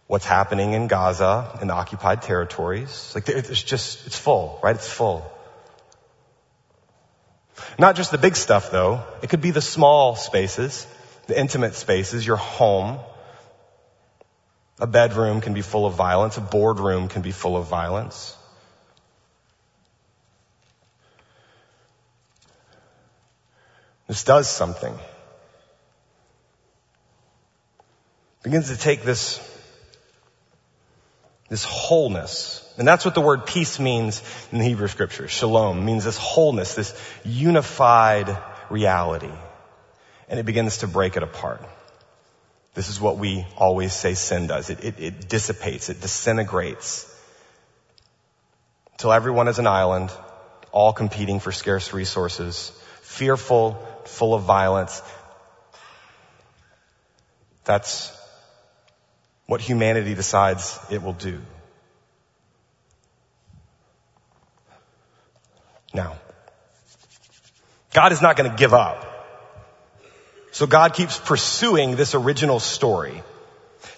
what's 0.07 0.25
happening 0.25 0.73
in 0.73 0.87
Gaza 0.87 1.59
in 1.61 1.69
the 1.69 1.75
occupied 1.75 2.23
territories. 2.23 3.13
Like 3.15 3.29
it's 3.29 3.63
just, 3.63 4.07
it's 4.07 4.19
full, 4.19 4.61
right? 4.63 4.77
It's 4.77 4.89
full. 4.89 5.31
Not 7.79 7.97
just 7.97 8.11
the 8.11 8.19
big 8.19 8.37
stuff 8.37 8.71
though. 8.71 9.03
It 9.23 9.31
could 9.31 9.41
be 9.41 9.51
the 9.51 9.63
small 9.63 10.17
spaces, 10.17 10.87
the 11.27 11.39
intimate 11.39 11.75
spaces, 11.75 12.27
your 12.27 12.37
home. 12.37 12.99
A 14.79 14.87
bedroom 14.87 15.41
can 15.41 15.55
be 15.55 15.63
full 15.63 15.87
of 15.87 15.95
violence. 15.95 16.37
A 16.37 16.43
boardroom 16.43 17.09
can 17.09 17.23
be 17.23 17.33
full 17.33 17.57
of 17.57 17.67
violence. 17.67 18.37
This 24.07 24.23
does 24.23 24.49
something. 24.49 24.93
It 28.41 28.45
begins 28.45 28.69
to 28.69 28.77
take 28.77 29.03
this, 29.03 29.41
this 31.49 31.65
wholeness 31.65 32.67
and 32.79 32.87
that's 32.87 33.05
what 33.05 33.15
the 33.15 33.21
word 33.21 33.47
peace 33.47 33.79
means 33.79 34.23
in 34.53 34.59
the 34.59 34.65
Hebrew 34.65 34.89
scriptures. 34.89 35.31
Shalom 35.31 35.85
means 35.85 36.05
this 36.05 36.19
wholeness, 36.19 36.75
this 36.75 36.95
unified 37.25 38.37
reality. 38.69 39.33
And 40.29 40.39
it 40.39 40.45
begins 40.45 40.79
to 40.79 40.87
break 40.87 41.17
it 41.17 41.23
apart. 41.23 41.63
This 42.75 42.91
is 42.91 43.01
what 43.01 43.17
we 43.17 43.47
always 43.57 43.95
say 43.95 44.13
sin 44.13 44.47
does. 44.47 44.69
It, 44.69 44.85
it, 44.85 45.01
it 45.01 45.29
dissipates, 45.29 45.89
it 45.89 46.03
disintegrates. 46.03 47.11
Until 48.93 49.13
everyone 49.13 49.49
is 49.49 49.59
an 49.59 49.67
island, 49.67 50.11
all 50.73 50.93
competing 50.93 51.41
for 51.41 51.53
scarce 51.53 51.95
resources, 51.95 52.73
fearful, 53.01 53.75
full 54.05 54.35
of 54.35 54.43
violence. 54.43 55.01
That's 57.65 58.13
what 59.47 59.61
humanity 59.61 60.15
decides 60.15 60.79
it 60.91 61.03
will 61.03 61.13
do. 61.13 61.41
Now, 65.95 66.17
God 67.93 68.13
is 68.13 68.21
not 68.21 68.37
going 68.37 68.51
to 68.51 68.57
give 68.57 68.75
up. 68.75 69.05
So 70.53 70.67
God 70.67 70.95
keeps 70.95 71.19
pursuing 71.19 71.97
this 71.97 72.15
original 72.15 72.61
story. 72.61 73.23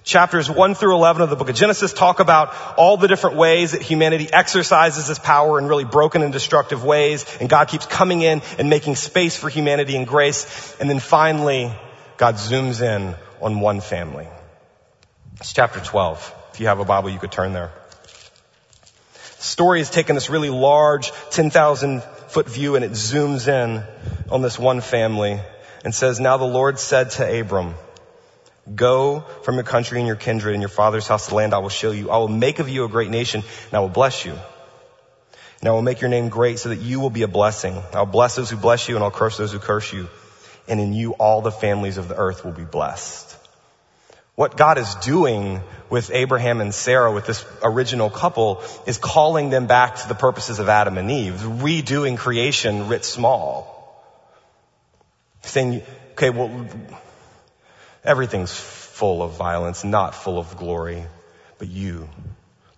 Chapters 0.05 0.51
1 0.51 0.75
through 0.75 0.95
11 0.95 1.23
of 1.23 1.31
the 1.31 1.37
book 1.37 1.51
of 1.51 1.57
Genesis 1.57 1.93
talk 1.93 2.21
about 2.21 2.55
all 2.77 2.97
the 2.97 3.09
different 3.09 3.37
ways 3.37 3.73
that 3.73 3.83
humanity 3.83 4.29
exercises 4.33 5.11
its 5.11 5.19
power 5.19 5.59
in 5.59 5.67
really 5.67 5.85
broken 5.85 6.23
and 6.23 6.33
destructive 6.33 6.85
ways. 6.85 7.27
And 7.41 7.49
God 7.49 7.69
keeps 7.69 7.87
coming 7.87 8.23
in 8.23 8.43
and 8.59 8.71
making 8.71 8.97
space 8.97 9.37
for 9.37 9.49
humanity 9.49 9.97
and 9.97 10.07
grace. 10.07 10.77
And 10.81 10.89
then 10.89 11.01
finally, 11.01 11.73
God 12.17 12.37
zooms 12.37 12.81
in 12.81 13.15
on 13.41 13.61
one 13.61 13.81
family. 13.81 14.29
It's 15.41 15.53
chapter 15.53 15.81
12. 15.81 16.35
If 16.53 16.61
you 16.61 16.67
have 16.67 16.81
a 16.81 16.85
Bible, 16.85 17.11
you 17.11 17.19
could 17.19 17.33
turn 17.33 17.53
there 17.53 17.73
story 19.39 19.79
has 19.79 19.91
taken 19.91 20.15
this 20.15 20.31
really 20.31 20.51
large 20.51 21.11
10,000 21.31 22.03
foot 22.29 22.49
view 22.49 22.77
and 22.77 22.85
it 22.85 22.93
zooms 22.93 23.49
in 23.49 23.83
on 24.31 24.43
this 24.43 24.59
one 24.59 24.81
family 24.81 25.41
and 25.85 25.95
says, 25.95 26.21
now 26.21 26.37
the 26.37 26.45
Lord 26.45 26.79
said 26.79 27.11
to 27.13 27.41
Abram, 27.41 27.75
go 28.73 29.21
from 29.43 29.55
your 29.55 29.65
country 29.65 29.99
and 29.99 30.07
your 30.07 30.17
kindred 30.17 30.55
and 30.55 30.63
your 30.63 30.69
father's 30.69 31.09
house 31.09 31.25
to 31.25 31.31
the 31.31 31.37
land 31.37 31.55
I 31.55 31.59
will 31.59 31.71
show 31.71 31.91
you. 31.91 32.11
I 32.11 32.19
will 32.19 32.29
make 32.29 32.59
of 32.59 32.69
you 32.69 32.85
a 32.85 32.89
great 32.89 33.11
nation 33.11 33.43
and 33.67 33.75
I 33.75 33.81
will 33.81 33.89
bless 33.89 34.25
you. 34.25 34.39
And 35.61 35.69
I 35.69 35.73
will 35.73 35.83
make 35.83 36.01
your 36.01 36.11
name 36.11 36.29
great 36.29 36.61
so 36.61 36.69
that 36.69 36.81
you 36.81 37.01
will 37.01 37.11
be 37.11 37.23
a 37.23 37.29
blessing. 37.29 37.83
I'll 37.93 38.07
bless 38.07 38.37
those 38.37 38.51
who 38.51 38.57
bless 38.57 38.89
you 38.89 38.95
and 38.95 39.03
I'll 39.03 39.11
curse 39.11 39.37
those 39.37 39.53
who 39.53 39.59
curse 39.59 39.93
you. 39.93 40.09
And 40.69 40.81
in 40.81 40.93
you 40.93 41.13
all 41.15 41.41
the 41.41 41.51
families 41.51 41.99
of 41.99 42.09
the 42.09 42.17
earth 42.17 42.45
will 42.45 42.53
be 42.53 42.65
blessed. 42.65 43.37
What 44.39 44.57
God 44.57 44.79
is 44.79 44.95
doing 44.95 45.61
with 45.91 46.13
Abraham 46.13 46.61
and 46.61 46.73
Sarah, 46.73 47.11
with 47.11 47.27
this 47.27 47.45
original 47.61 48.09
couple, 48.09 48.63
is 48.87 48.97
calling 48.97 49.51
them 49.51 49.67
back 49.67 49.97
to 49.97 50.07
the 50.07 50.15
purposes 50.15 50.61
of 50.61 50.69
Adam 50.69 50.97
and 50.97 51.11
Eve, 51.11 51.35
redoing 51.35 52.17
creation 52.17 52.87
writ 52.87 53.05
small. 53.05 54.01
Saying, 55.43 55.83
okay, 56.13 56.31
well, 56.31 56.69
everything's 58.05 58.57
full 58.57 59.25
of 59.25 59.33
violence, 59.33 59.83
not 59.83 60.15
full 60.15 60.39
of 60.39 60.57
glory, 60.57 61.03
but 61.59 61.67
you. 61.67 62.09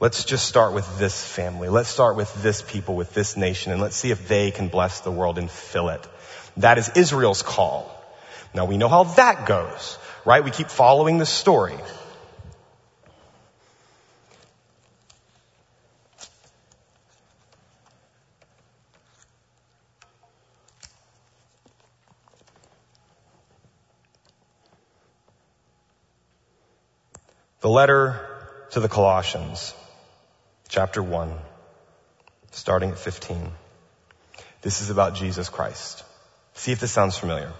Let's 0.01 0.25
just 0.25 0.47
start 0.47 0.73
with 0.73 0.99
this 0.99 1.23
family. 1.23 1.69
Let's 1.69 1.91
start 1.91 2.17
with 2.17 2.43
this 2.43 2.63
people, 2.63 2.97
with 2.97 3.13
this 3.13 3.37
nation, 3.37 3.71
and 3.71 3.83
let's 3.83 3.97
see 3.97 4.11
if 4.11 4.29
they 4.29 4.51
can 4.51 4.69
bless 4.69 5.01
the 5.01 5.11
world 5.11 5.37
and 5.37 5.51
fill 5.51 5.91
it. 5.91 6.01
That 6.57 6.79
is 6.79 6.89
Israel's 6.97 7.43
call. 7.43 7.95
Now 8.55 8.65
we 8.65 8.79
know 8.79 8.89
how 8.89 9.05
that 9.05 9.45
goes 9.45 9.99
right? 10.25 10.43
We 10.45 10.51
keep 10.51 10.69
following 10.69 11.19
the 11.19 11.27
story. 11.27 11.77
The 27.61 27.69
letter 27.69 28.19
to 28.71 28.81
the 28.81 28.89
Colossians, 28.89 29.75
chapter 30.69 31.03
1, 31.03 31.31
starting 32.53 32.91
at 32.91 32.99
15. 32.99 33.51
This 34.63 34.81
is 34.81 34.89
about 34.89 35.15
Jesus 35.15 35.51
Christ. 35.51 36.03
See 36.55 36.73
if 36.73 36.81
this 36.81 36.91
sounds 36.91 37.19
familiar. 37.19 37.53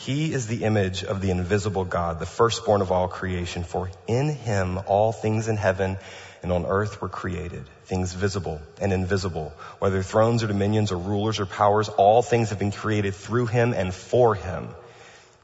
He 0.00 0.32
is 0.32 0.46
the 0.46 0.64
image 0.64 1.04
of 1.04 1.20
the 1.20 1.30
invisible 1.30 1.84
God, 1.84 2.20
the 2.20 2.24
firstborn 2.24 2.80
of 2.80 2.90
all 2.90 3.06
creation. 3.06 3.64
For 3.64 3.90
in 4.06 4.30
him 4.30 4.80
all 4.86 5.12
things 5.12 5.46
in 5.46 5.58
heaven 5.58 5.98
and 6.42 6.50
on 6.50 6.64
earth 6.64 7.02
were 7.02 7.10
created, 7.10 7.66
things 7.84 8.14
visible 8.14 8.62
and 8.80 8.94
invisible, 8.94 9.52
whether 9.78 10.02
thrones 10.02 10.42
or 10.42 10.46
dominions 10.46 10.90
or 10.90 10.96
rulers 10.96 11.38
or 11.38 11.44
powers, 11.44 11.90
all 11.90 12.22
things 12.22 12.48
have 12.48 12.58
been 12.58 12.72
created 12.72 13.14
through 13.14 13.44
him 13.44 13.74
and 13.74 13.92
for 13.92 14.34
him. 14.34 14.70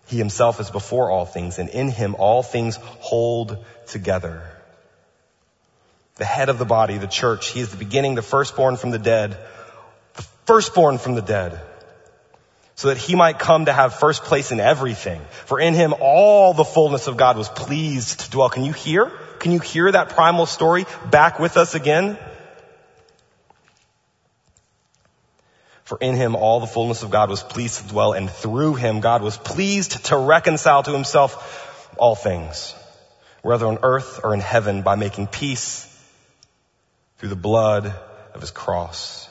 He 0.06 0.16
himself 0.16 0.58
is 0.58 0.70
before 0.70 1.10
all 1.10 1.26
things, 1.26 1.58
and 1.58 1.68
in 1.68 1.90
him 1.90 2.16
all 2.18 2.42
things 2.42 2.76
hold 2.76 3.62
together. 3.88 4.42
The 6.14 6.24
head 6.24 6.48
of 6.48 6.58
the 6.58 6.64
body, 6.64 6.96
the 6.96 7.06
church, 7.06 7.50
he 7.50 7.60
is 7.60 7.72
the 7.72 7.76
beginning, 7.76 8.14
the 8.14 8.22
firstborn 8.22 8.78
from 8.78 8.90
the 8.90 8.98
dead, 8.98 9.36
the 10.14 10.22
firstborn 10.46 10.96
from 10.96 11.14
the 11.14 11.20
dead 11.20 11.60
so 12.76 12.88
that 12.88 12.98
he 12.98 13.14
might 13.14 13.38
come 13.38 13.64
to 13.64 13.72
have 13.72 13.98
first 13.98 14.22
place 14.24 14.52
in 14.52 14.60
everything. 14.60 15.20
For 15.46 15.58
in 15.58 15.72
him 15.72 15.94
all 15.98 16.52
the 16.52 16.64
fullness 16.64 17.06
of 17.06 17.16
God 17.16 17.38
was 17.38 17.48
pleased 17.48 18.20
to 18.20 18.30
dwell. 18.30 18.50
Can 18.50 18.64
you 18.64 18.72
hear? 18.72 19.10
Can 19.40 19.52
you 19.52 19.60
hear 19.60 19.90
that 19.90 20.10
primal 20.10 20.44
story 20.44 20.84
back 21.10 21.38
with 21.38 21.56
us 21.56 21.74
again? 21.74 22.18
For 25.84 25.96
in 25.98 26.16
him 26.16 26.36
all 26.36 26.60
the 26.60 26.66
fullness 26.66 27.02
of 27.02 27.10
God 27.10 27.30
was 27.30 27.42
pleased 27.42 27.80
to 27.80 27.88
dwell 27.88 28.12
and 28.12 28.28
through 28.28 28.74
him 28.74 29.00
God 29.00 29.22
was 29.22 29.38
pleased 29.38 30.04
to 30.06 30.16
reconcile 30.16 30.82
to 30.82 30.92
himself 30.92 31.94
all 31.96 32.14
things, 32.14 32.74
whether 33.40 33.66
on 33.66 33.78
earth 33.82 34.20
or 34.22 34.34
in 34.34 34.40
heaven 34.40 34.82
by 34.82 34.96
making 34.96 35.28
peace 35.28 35.84
through 37.18 37.30
the 37.30 37.36
blood 37.36 37.94
of 38.34 38.40
his 38.42 38.50
cross. 38.50 39.25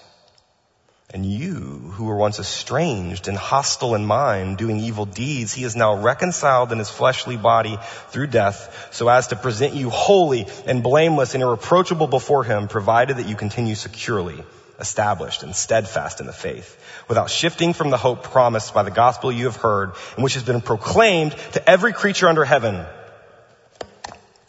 And 1.15 1.25
you, 1.25 1.53
who 1.93 2.03
were 2.03 2.17
once 2.17 2.39
estranged 2.39 3.29
and 3.29 3.37
hostile 3.37 3.95
in 3.95 4.05
mind, 4.05 4.57
doing 4.57 4.81
evil 4.81 5.05
deeds, 5.05 5.53
he 5.53 5.63
is 5.63 5.73
now 5.73 5.95
reconciled 5.95 6.73
in 6.73 6.77
his 6.77 6.89
fleshly 6.89 7.37
body 7.37 7.79
through 8.09 8.27
death, 8.27 8.89
so 8.91 9.07
as 9.07 9.27
to 9.27 9.37
present 9.37 9.75
you 9.75 9.89
holy 9.89 10.45
and 10.67 10.83
blameless 10.83 11.33
and 11.33 11.41
irreproachable 11.41 12.07
before 12.07 12.43
him, 12.43 12.67
provided 12.67 13.15
that 13.15 13.29
you 13.29 13.37
continue 13.37 13.75
securely 13.75 14.43
established 14.77 15.43
and 15.43 15.55
steadfast 15.55 16.19
in 16.19 16.25
the 16.25 16.33
faith, 16.33 16.77
without 17.07 17.29
shifting 17.29 17.71
from 17.71 17.91
the 17.91 17.97
hope 17.97 18.23
promised 18.23 18.73
by 18.73 18.83
the 18.83 18.91
gospel 18.91 19.31
you 19.31 19.45
have 19.45 19.55
heard, 19.55 19.93
and 20.15 20.23
which 20.25 20.33
has 20.33 20.43
been 20.43 20.59
proclaimed 20.59 21.31
to 21.53 21.69
every 21.69 21.93
creature 21.93 22.27
under 22.27 22.43
heaven. 22.43 22.85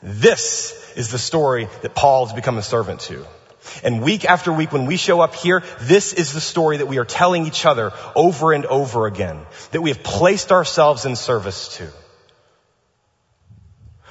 This 0.03 0.75
is 0.97 1.13
the 1.13 1.19
story 1.19 1.69
that 1.83 1.95
Paul 1.95 2.27
has 2.27 2.35
become 2.35 2.59
a 2.59 2.63
servant 2.63 3.03
to. 3.03 3.25
And 3.83 4.03
week 4.03 4.25
after 4.25 4.53
week, 4.53 4.73
when 4.73 4.87
we 4.87 4.97
show 4.97 5.21
up 5.21 5.35
here, 5.35 5.63
this 5.81 6.13
is 6.13 6.33
the 6.33 6.41
story 6.41 6.79
that 6.79 6.87
we 6.87 6.99
are 6.99 7.05
telling 7.05 7.47
each 7.47 7.67
other 7.67 7.93
over 8.15 8.53
and 8.53 8.67
over 8.67 9.07
again, 9.07 9.41
that 9.73 9.83
we 9.83 9.91
have 9.91 10.03
placed 10.03 10.53
ourselves 10.53 11.05
in 11.05 11.17
service 11.17 11.77
to. 11.77 11.91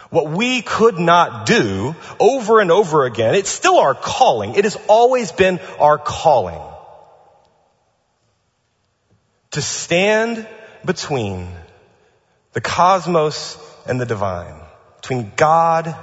What 0.10 0.30
we 0.30 0.62
could 0.62 1.00
not 1.00 1.46
do 1.46 1.96
over 2.20 2.60
and 2.60 2.72
over 2.72 3.06
again, 3.06 3.36
it's 3.36 3.50
still 3.50 3.78
our 3.78 3.96
calling. 3.96 4.56
It 4.56 4.64
has 4.64 4.78
always 4.88 5.32
been 5.32 5.60
our 5.80 5.98
calling. 5.98 6.62
To 9.52 9.62
stand 9.62 10.48
between 10.84 11.50
the 12.54 12.62
cosmos 12.62 13.58
and 13.88 14.00
the 14.00 14.06
divine, 14.06 14.62
between 15.02 15.32
God 15.36 15.96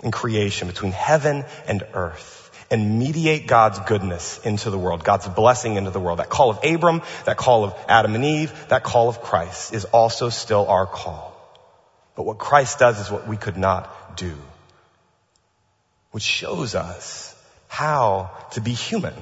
and 0.00 0.12
creation, 0.12 0.68
between 0.68 0.92
heaven 0.92 1.44
and 1.66 1.84
earth 1.94 2.45
and 2.70 2.98
mediate 2.98 3.46
God's 3.46 3.78
goodness 3.80 4.38
into 4.44 4.70
the 4.70 4.78
world, 4.78 5.04
God's 5.04 5.28
blessing 5.28 5.76
into 5.76 5.90
the 5.90 6.00
world. 6.00 6.18
That 6.18 6.28
call 6.28 6.50
of 6.50 6.64
Abram, 6.64 7.02
that 7.24 7.36
call 7.36 7.64
of 7.64 7.74
Adam 7.88 8.14
and 8.14 8.24
Eve, 8.24 8.68
that 8.68 8.82
call 8.82 9.08
of 9.08 9.22
Christ 9.22 9.72
is 9.72 9.84
also 9.86 10.28
still 10.28 10.66
our 10.66 10.86
call. 10.86 11.32
But 12.16 12.24
what 12.24 12.38
Christ 12.38 12.78
does 12.78 12.98
is 12.98 13.10
what 13.10 13.28
we 13.28 13.36
could 13.36 13.56
not 13.56 14.16
do, 14.16 14.34
which 16.10 16.24
shows 16.24 16.74
us 16.74 17.34
how 17.68 18.30
to 18.52 18.60
be 18.60 18.72
human, 18.72 19.14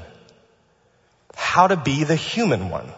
how 1.34 1.66
to 1.66 1.76
be 1.76 2.04
the 2.04 2.16
human 2.16 2.70
one. 2.70 2.88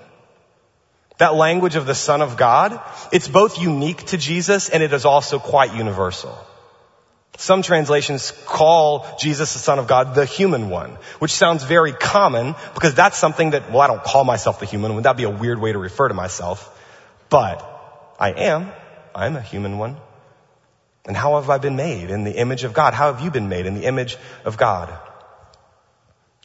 That 1.19 1.35
language 1.35 1.77
of 1.77 1.87
the 1.87 1.95
Son 1.95 2.21
of 2.21 2.37
God, 2.37 2.79
it's 3.11 3.27
both 3.27 3.59
unique 3.59 4.05
to 4.07 4.19
Jesus 4.19 4.69
and 4.69 4.83
it 4.83 4.93
is 4.93 5.07
also 5.07 5.39
quite 5.39 5.75
universal. 5.75 6.37
Some 7.39 7.63
translations 7.63 8.33
call 8.47 9.07
Jesus 9.19 9.53
the 9.53 9.59
Son 9.59 9.79
of 9.79 9.87
God 9.87 10.15
the 10.15 10.25
human 10.25 10.71
one, 10.71 10.93
which 11.19 11.33
sounds 11.33 11.65
very 11.65 11.93
common 11.93 12.55
because 12.75 12.95
that's 12.95 13.19
something 13.19 13.51
that, 13.51 13.71
well, 13.71 13.81
I 13.81 13.87
don't 13.89 14.03
call 14.03 14.25
myself 14.25 14.59
the 14.61 14.67
human 14.67 14.95
one. 14.95 15.03
That'd 15.03 15.19
be 15.19 15.25
a 15.25 15.31
weird 15.31 15.61
way 15.61 15.73
to 15.73 15.79
refer 15.79 16.09
to 16.09 16.15
myself. 16.15 16.73
But 17.29 17.63
I 18.19 18.33
am. 18.33 18.73
I'm 19.15 19.37
a 19.37 19.43
human 19.43 19.77
one. 19.77 19.97
And 21.07 21.17
how 21.17 21.37
have 21.37 21.51
I 21.51 21.59
been 21.59 21.77
made 21.77 22.11
in 22.11 22.25
the 22.25 22.33
image 22.33 22.65
of 22.65 22.73
God? 22.73 22.95
How 22.95 23.13
have 23.13 23.23
you 23.23 23.31
been 23.31 23.49
made 23.49 23.67
in 23.67 23.75
the 23.75 23.85
image 23.85 24.17
of 24.45 24.57
God? 24.57 24.93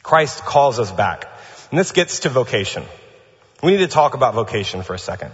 Christ 0.02 0.44
calls 0.44 0.78
us 0.78 0.92
back. 0.92 1.26
And 1.70 1.78
this 1.78 1.92
gets 1.92 2.20
to 2.20 2.28
vocation. 2.28 2.84
We 3.62 3.72
need 3.72 3.78
to 3.78 3.88
talk 3.88 4.14
about 4.14 4.34
vocation 4.34 4.82
for 4.82 4.94
a 4.94 4.98
second. 4.98 5.32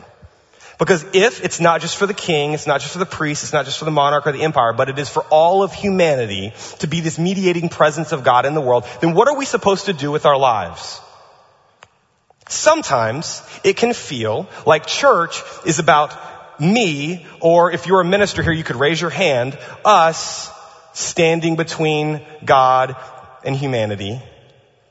Because 0.79 1.05
if 1.13 1.45
it's 1.45 1.59
not 1.59 1.81
just 1.81 1.97
for 1.97 2.07
the 2.07 2.15
king, 2.15 2.53
it's 2.53 2.67
not 2.67 2.81
just 2.81 2.93
for 2.93 3.01
the 3.01 3.07
priest, 3.07 3.43
it's 3.43 3.53
not 3.53 3.65
just 3.65 3.79
for 3.79 3.85
the 3.85 3.91
monarch 3.91 4.27
or 4.29 4.33
the 4.33 4.43
empire, 4.43 4.73
but 4.73 4.89
it 4.89 4.99
is 4.99 5.09
for 5.09 5.25
all 5.25 5.65
of 5.65 5.73
humanity 5.73 6.53
to 6.79 6.87
be 6.87 7.01
this 7.01 7.19
mediating 7.19 7.69
presence 7.69 8.13
of 8.13 8.23
God 8.23 8.47
in 8.47 8.55
the 8.55 8.61
world, 8.61 8.87
then 9.01 9.13
what 9.13 9.27
are 9.27 9.37
we 9.37 9.45
supposed 9.45 9.87
to 9.87 9.93
do 9.93 10.13
with 10.13 10.25
our 10.25 10.39
lives? 10.39 11.01
Sometimes 12.49 13.43
it 13.65 13.77
can 13.77 13.93
feel 13.93 14.49
like 14.65 14.87
church 14.87 15.43
is 15.67 15.81
about 15.81 16.17
me, 16.61 17.27
or 17.41 17.73
if 17.73 17.87
you're 17.87 18.01
a 18.01 18.05
minister 18.05 18.43
here, 18.43 18.53
you 18.53 18.65
could 18.65 18.77
raise 18.77 19.01
your 19.01 19.11
hand, 19.11 19.59
us 19.85 20.51
standing 20.93 21.57
between 21.57 22.25
God 22.45 22.97
and 23.45 23.57
humanity, 23.57 24.21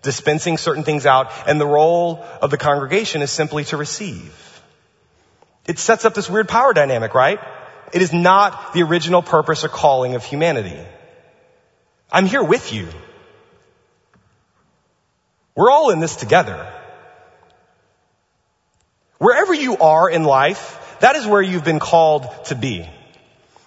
dispensing 0.01 0.57
certain 0.57 0.83
things 0.83 1.05
out, 1.05 1.31
and 1.47 1.59
the 1.59 1.65
role 1.65 2.25
of 2.41 2.51
the 2.51 2.57
congregation 2.57 3.21
is 3.21 3.31
simply 3.31 3.63
to 3.65 3.77
receive. 3.77 4.46
It 5.67 5.79
sets 5.79 6.05
up 6.05 6.13
this 6.13 6.29
weird 6.29 6.47
power 6.47 6.73
dynamic, 6.73 7.13
right? 7.13 7.39
It 7.93 8.01
is 8.01 8.13
not 8.13 8.73
the 8.73 8.83
original 8.83 9.21
purpose 9.21 9.63
or 9.63 9.69
calling 9.69 10.15
of 10.15 10.23
humanity. 10.23 10.79
I'm 12.11 12.25
here 12.25 12.43
with 12.43 12.73
you. 12.73 12.87
We're 15.55 15.69
all 15.69 15.89
in 15.89 15.99
this 15.99 16.15
together. 16.15 16.71
Wherever 19.17 19.53
you 19.53 19.77
are 19.77 20.09
in 20.09 20.23
life, 20.23 20.97
that 20.99 21.15
is 21.15 21.25
where 21.25 21.41
you've 21.41 21.63
been 21.63 21.79
called 21.79 22.27
to 22.45 22.55
be. 22.55 22.87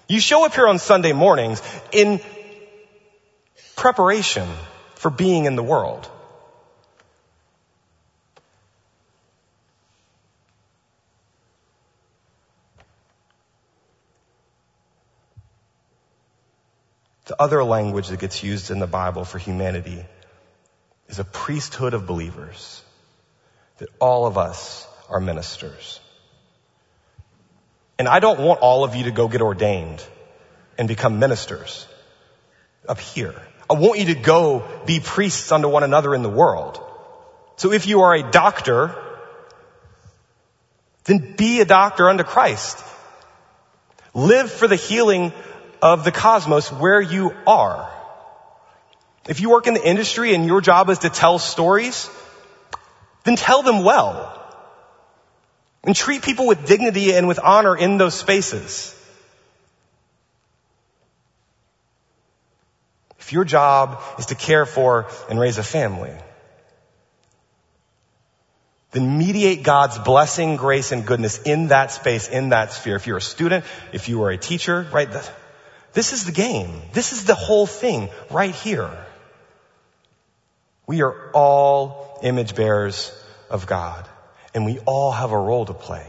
You 0.08 0.20
show 0.20 0.44
up 0.44 0.54
here 0.54 0.68
on 0.68 0.78
Sunday 0.78 1.12
mornings 1.12 1.62
in 1.92 2.20
preparation 3.76 4.48
for 4.94 5.10
being 5.10 5.44
in 5.44 5.56
the 5.56 5.62
world. 5.62 6.08
The 17.30 17.40
other 17.40 17.62
language 17.62 18.08
that 18.08 18.18
gets 18.18 18.42
used 18.42 18.72
in 18.72 18.80
the 18.80 18.88
Bible 18.88 19.24
for 19.24 19.38
humanity 19.38 20.04
is 21.06 21.20
a 21.20 21.24
priesthood 21.24 21.94
of 21.94 22.04
believers. 22.04 22.82
That 23.78 23.88
all 24.00 24.26
of 24.26 24.36
us 24.36 24.84
are 25.08 25.20
ministers. 25.20 26.00
And 28.00 28.08
I 28.08 28.18
don't 28.18 28.40
want 28.40 28.58
all 28.58 28.82
of 28.82 28.96
you 28.96 29.04
to 29.04 29.12
go 29.12 29.28
get 29.28 29.42
ordained 29.42 30.04
and 30.76 30.88
become 30.88 31.20
ministers 31.20 31.86
up 32.88 32.98
here. 32.98 33.40
I 33.70 33.74
want 33.74 34.00
you 34.00 34.06
to 34.06 34.16
go 34.16 34.64
be 34.84 34.98
priests 34.98 35.52
unto 35.52 35.68
one 35.68 35.84
another 35.84 36.16
in 36.16 36.24
the 36.24 36.28
world. 36.28 36.82
So 37.58 37.70
if 37.70 37.86
you 37.86 38.00
are 38.00 38.12
a 38.12 38.28
doctor, 38.28 38.92
then 41.04 41.36
be 41.36 41.60
a 41.60 41.64
doctor 41.64 42.10
unto 42.10 42.24
Christ. 42.24 42.82
Live 44.14 44.50
for 44.50 44.66
the 44.66 44.74
healing 44.74 45.32
of 45.82 46.04
the 46.04 46.12
cosmos 46.12 46.70
where 46.70 47.00
you 47.00 47.34
are. 47.46 47.90
If 49.28 49.40
you 49.40 49.50
work 49.50 49.66
in 49.66 49.74
the 49.74 49.86
industry 49.86 50.34
and 50.34 50.46
your 50.46 50.60
job 50.60 50.90
is 50.90 51.00
to 51.00 51.10
tell 51.10 51.38
stories, 51.38 52.08
then 53.24 53.36
tell 53.36 53.62
them 53.62 53.84
well. 53.84 54.36
And 55.84 55.96
treat 55.96 56.22
people 56.22 56.46
with 56.46 56.66
dignity 56.66 57.14
and 57.14 57.26
with 57.26 57.38
honor 57.38 57.76
in 57.76 57.96
those 57.96 58.14
spaces. 58.14 58.94
If 63.18 63.32
your 63.32 63.44
job 63.44 64.02
is 64.18 64.26
to 64.26 64.34
care 64.34 64.66
for 64.66 65.06
and 65.28 65.38
raise 65.38 65.56
a 65.58 65.62
family, 65.62 66.12
then 68.92 69.18
mediate 69.18 69.62
God's 69.62 69.98
blessing, 69.98 70.56
grace, 70.56 70.90
and 70.90 71.06
goodness 71.06 71.40
in 71.42 71.68
that 71.68 71.92
space, 71.92 72.28
in 72.28 72.48
that 72.48 72.72
sphere. 72.72 72.96
If 72.96 73.06
you're 73.06 73.18
a 73.18 73.22
student, 73.22 73.64
if 73.92 74.08
you 74.08 74.24
are 74.24 74.30
a 74.30 74.36
teacher, 74.36 74.86
right? 74.92 75.08
This 75.92 76.12
is 76.12 76.24
the 76.24 76.32
game. 76.32 76.82
This 76.92 77.12
is 77.12 77.24
the 77.24 77.34
whole 77.34 77.66
thing 77.66 78.08
right 78.30 78.54
here. 78.54 78.96
We 80.86 81.02
are 81.02 81.30
all 81.32 82.18
image 82.22 82.54
bearers 82.54 83.12
of 83.48 83.66
God 83.66 84.08
and 84.54 84.64
we 84.64 84.78
all 84.80 85.12
have 85.12 85.32
a 85.32 85.38
role 85.38 85.66
to 85.66 85.74
play. 85.74 86.06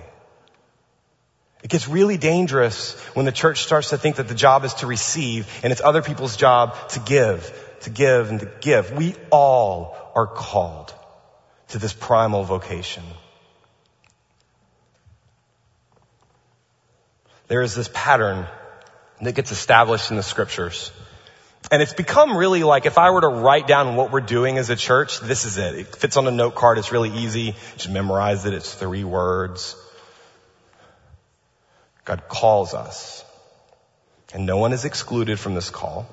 It 1.63 1.69
gets 1.69 1.87
really 1.87 2.17
dangerous 2.17 2.99
when 3.13 3.25
the 3.25 3.31
church 3.31 3.63
starts 3.63 3.89
to 3.89 3.97
think 3.97 4.15
that 4.15 4.27
the 4.27 4.35
job 4.35 4.65
is 4.65 4.73
to 4.75 4.87
receive 4.87 5.47
and 5.63 5.71
it's 5.71 5.81
other 5.81 6.01
people's 6.01 6.35
job 6.35 6.75
to 6.89 6.99
give, 6.99 7.53
to 7.81 7.89
give 7.89 8.29
and 8.29 8.39
to 8.39 8.51
give. 8.61 8.91
We 8.93 9.15
all 9.29 9.95
are 10.15 10.27
called 10.27 10.93
to 11.69 11.77
this 11.77 11.93
primal 11.93 12.43
vocation. 12.43 13.03
There 17.47 17.61
is 17.61 17.75
this 17.75 17.89
pattern 17.93 18.47
that 19.21 19.35
gets 19.35 19.51
established 19.51 20.11
in 20.11 20.17
the 20.17 20.23
scriptures. 20.23 20.91
And 21.69 21.81
it's 21.81 21.93
become 21.93 22.35
really 22.35 22.63
like 22.63 22.85
if 22.85 22.97
I 22.97 23.11
were 23.11 23.21
to 23.21 23.27
write 23.27 23.67
down 23.67 23.95
what 23.95 24.11
we're 24.11 24.21
doing 24.21 24.57
as 24.57 24.69
a 24.69 24.75
church, 24.75 25.19
this 25.19 25.45
is 25.45 25.57
it. 25.57 25.75
It 25.75 25.95
fits 25.95 26.17
on 26.17 26.27
a 26.27 26.31
note 26.31 26.55
card. 26.55 26.77
It's 26.79 26.91
really 26.91 27.11
easy. 27.11 27.55
Just 27.73 27.89
memorize 27.89 28.45
it. 28.45 28.53
It's 28.53 28.73
three 28.73 29.03
words. 29.03 29.75
God 32.03 32.27
calls 32.27 32.73
us. 32.73 33.23
And 34.33 34.45
no 34.45 34.57
one 34.57 34.73
is 34.73 34.85
excluded 34.85 35.39
from 35.39 35.53
this 35.53 35.69
call. 35.69 36.07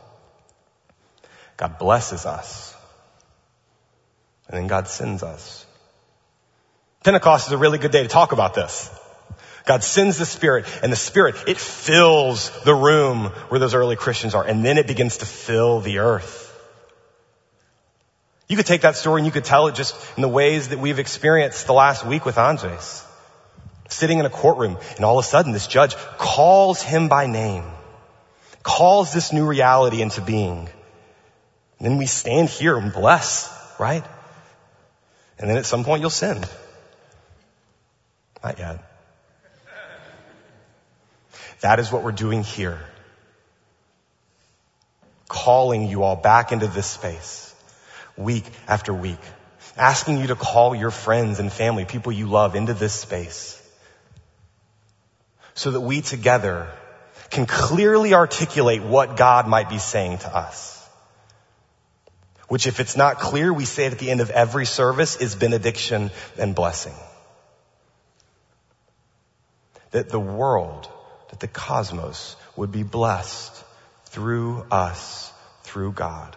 God 1.57 1.79
blesses 1.79 2.27
us. 2.27 2.75
And 4.49 4.57
then 4.57 4.67
God 4.67 4.89
sends 4.89 5.23
us. 5.23 5.65
Pentecost 7.05 7.47
is 7.47 7.53
a 7.53 7.59
really 7.59 7.79
good 7.79 7.91
day 7.91 8.03
to 8.03 8.09
talk 8.09 8.33
about 8.33 8.55
this. 8.55 8.91
God 9.69 9.85
sends 9.85 10.17
the 10.17 10.25
Spirit 10.25 10.65
and 10.83 10.91
the 10.91 10.97
Spirit, 10.97 11.37
it 11.47 11.59
fills 11.59 12.51
the 12.65 12.75
room 12.75 13.27
where 13.51 13.61
those 13.61 13.75
early 13.75 13.97
Christians 13.97 14.35
are 14.35 14.43
and 14.43 14.65
then 14.65 14.79
it 14.79 14.87
begins 14.87 15.19
to 15.19 15.27
fill 15.27 15.81
the 15.81 15.99
earth. 15.99 16.47
You 18.49 18.57
could 18.57 18.65
take 18.65 18.81
that 18.81 18.97
story 18.97 19.21
and 19.21 19.27
you 19.27 19.31
could 19.31 19.45
tell 19.45 19.67
it 19.67 19.75
just 19.75 19.95
in 20.17 20.23
the 20.23 20.29
ways 20.29 20.71
that 20.71 20.79
we've 20.79 20.99
experienced 20.99 21.67
the 21.67 21.75
last 21.75 22.07
week 22.07 22.25
with 22.25 22.39
Andres. 22.39 23.05
Sitting 23.91 24.19
in 24.19 24.25
a 24.25 24.31
courtroom 24.31 24.79
and 24.97 25.05
all 25.05 25.19
of 25.19 25.25
a 25.27 25.29
sudden 25.29 25.53
this 25.53 25.67
judge 25.67 25.95
calls 26.17 26.81
him 26.81 27.09
by 27.09 27.27
name, 27.27 27.65
calls 28.63 29.13
this 29.13 29.35
new 29.35 29.45
reality 29.45 30.01
into 30.01 30.23
being. 30.23 30.61
And 31.79 31.87
then 31.91 31.99
we 31.99 32.07
stand 32.07 32.49
here 32.49 32.79
and 32.79 32.91
bless, 32.91 33.55
right? 33.79 34.05
And 35.39 35.51
then 35.51 35.59
at 35.59 35.67
some 35.67 35.85
point 35.85 36.01
you'll 36.01 36.09
sin. 36.09 36.43
Not 38.43 38.59
yet. 38.59 38.88
That 41.61 41.81
is 41.81 41.91
what 41.91 42.03
we're 42.03 42.13
doing 42.13 42.43
here. 42.43 42.79
Calling 45.29 45.89
you 45.89 46.03
all 46.03 46.17
back 46.17 46.53
into 46.53 46.67
this 46.67 46.87
space 46.87 47.49
week 48.17 48.45
after 48.67 48.93
week. 48.93 49.21
Asking 49.77 50.19
you 50.19 50.27
to 50.29 50.35
call 50.35 50.75
your 50.75 50.91
friends 50.91 51.39
and 51.39 51.53
family, 51.53 51.85
people 51.85 52.11
you 52.11 52.27
love 52.27 52.57
into 52.57 52.75
this 52.75 52.93
space. 52.93 53.55
So 55.55 55.71
that 55.71 55.81
we 55.81 56.01
together 56.01 56.69
can 57.31 57.47
clearly 57.47 58.15
articulate 58.15 58.83
what 58.83 59.17
God 59.17 59.47
might 59.47 59.69
be 59.69 59.79
saying 59.79 60.19
to 60.19 60.37
us. 60.37 60.75
Which 62.49 62.67
if 62.67 62.81
it's 62.81 62.97
not 62.97 63.19
clear, 63.19 63.53
we 63.53 63.67
say 63.67 63.87
it 63.87 63.93
at 63.93 63.99
the 63.99 64.11
end 64.11 64.21
of 64.21 64.31
every 64.31 64.65
service 64.65 65.17
is 65.17 65.35
benediction 65.35 66.11
and 66.39 66.55
blessing. 66.55 66.95
That 69.91 70.09
the 70.09 70.21
world, 70.21 70.89
that 71.31 71.41
the 71.41 71.49
cosmos 71.49 72.37
would 72.57 72.73
be 72.73 72.83
blessed 72.83 73.65
through 74.07 74.67
us, 74.71 75.33
through 75.63 75.93
God. 75.93 76.37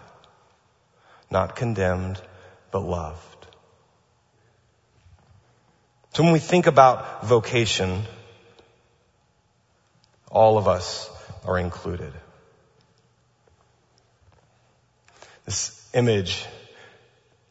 Not 1.29 1.55
condemned, 1.55 2.21
but 2.71 2.79
loved. 2.79 3.47
So 6.13 6.23
when 6.23 6.33
we 6.33 6.39
think 6.39 6.67
about 6.67 7.25
vocation, 7.25 8.03
all 10.29 10.57
of 10.57 10.67
us 10.67 11.09
are 11.45 11.57
included. 11.57 12.13
This 15.45 15.89
image 15.93 16.45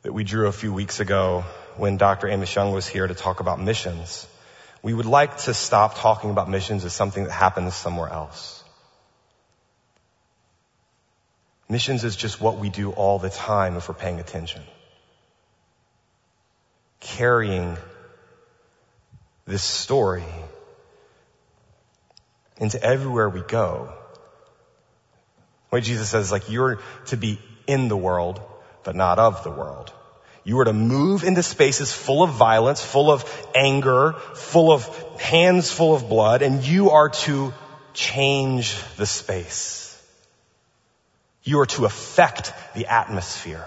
that 0.03 0.13
we 0.13 0.25
drew 0.25 0.47
a 0.47 0.53
few 0.53 0.73
weeks 0.73 1.01
ago 1.01 1.45
when 1.77 1.97
Dr. 1.97 2.29
Amos 2.29 2.55
Yong 2.55 2.73
was 2.73 2.87
here 2.87 3.07
to 3.07 3.15
talk 3.15 3.41
about 3.41 3.61
missions, 3.61 4.27
we 4.83 4.95
would 4.95 5.07
like 5.07 5.37
to 5.39 5.55
stop 5.55 5.99
talking 5.99 6.31
about 6.31 6.49
missions 6.49 6.85
as 6.85 6.93
something 6.93 7.25
that 7.25 7.33
happens 7.33 7.75
somewhere 7.75 8.09
else. 8.09 8.63
Missions 11.69 12.03
is 12.03 12.17
just 12.17 12.41
what 12.41 12.59
we 12.59 12.69
do 12.69 12.91
all 12.91 13.19
the 13.19 13.31
time 13.31 13.77
if 13.77 13.89
we're 13.89 13.95
paying 13.95 14.19
attention. 14.19 14.63
Carrying 16.99 17.77
this 19.47 19.63
story 19.63 20.25
into 22.59 22.83
everywhere 22.83 23.29
we 23.29 23.41
go. 23.41 23.93
What 25.71 25.83
Jesus 25.85 26.09
says, 26.09 26.33
like, 26.33 26.51
you're 26.51 26.81
to 27.07 27.17
be 27.17 27.39
in 27.67 27.89
the 27.89 27.97
world, 27.97 28.41
but 28.83 28.97
not 28.97 29.19
of 29.19 29.45
the 29.45 29.51
world. 29.51 29.93
You 30.51 30.59
are 30.59 30.65
to 30.65 30.73
move 30.73 31.23
into 31.23 31.45
spaces 31.45 31.93
full 31.93 32.25
of 32.25 32.31
violence, 32.31 32.85
full 32.85 33.09
of 33.09 33.25
anger, 33.55 34.15
full 34.35 34.73
of 34.73 34.85
hands 35.21 35.71
full 35.71 35.95
of 35.95 36.09
blood, 36.09 36.43
and 36.43 36.67
you 36.67 36.91
are 36.91 37.11
to 37.11 37.55
change 37.95 38.77
the 38.97 39.07
space. 39.07 39.97
You 41.45 41.61
are 41.61 41.67
to 41.67 41.85
affect 41.85 42.53
the 42.75 42.87
atmosphere. 42.87 43.65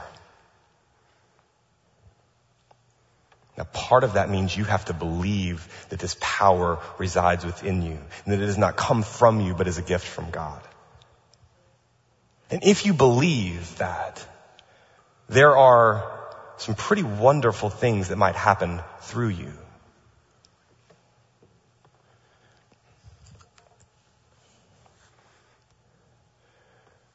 Now 3.57 3.63
part 3.63 4.03
of 4.03 4.15
that 4.15 4.29
means 4.29 4.57
you 4.57 4.65
have 4.65 4.83
to 4.85 4.93
believe 4.93 5.65
that 5.87 5.99
this 5.99 6.17
power 6.19 6.79
resides 6.97 7.45
within 7.45 7.81
you 7.81 7.97
and 8.25 8.33
that 8.33 8.41
it 8.41 8.45
does 8.45 8.57
not 8.57 8.75
come 8.75 9.03
from 9.03 9.39
you 9.39 9.53
but 9.53 9.69
is 9.69 9.77
a 9.77 9.81
gift 9.81 10.05
from 10.05 10.31
God. 10.31 10.61
And 12.51 12.61
if 12.65 12.85
you 12.85 12.93
believe 12.93 13.77
that, 13.77 14.27
there 15.29 15.55
are 15.55 16.22
some 16.57 16.75
pretty 16.75 17.03
wonderful 17.03 17.69
things 17.69 18.09
that 18.09 18.17
might 18.17 18.35
happen 18.35 18.81
through 19.01 19.29
you. 19.29 19.51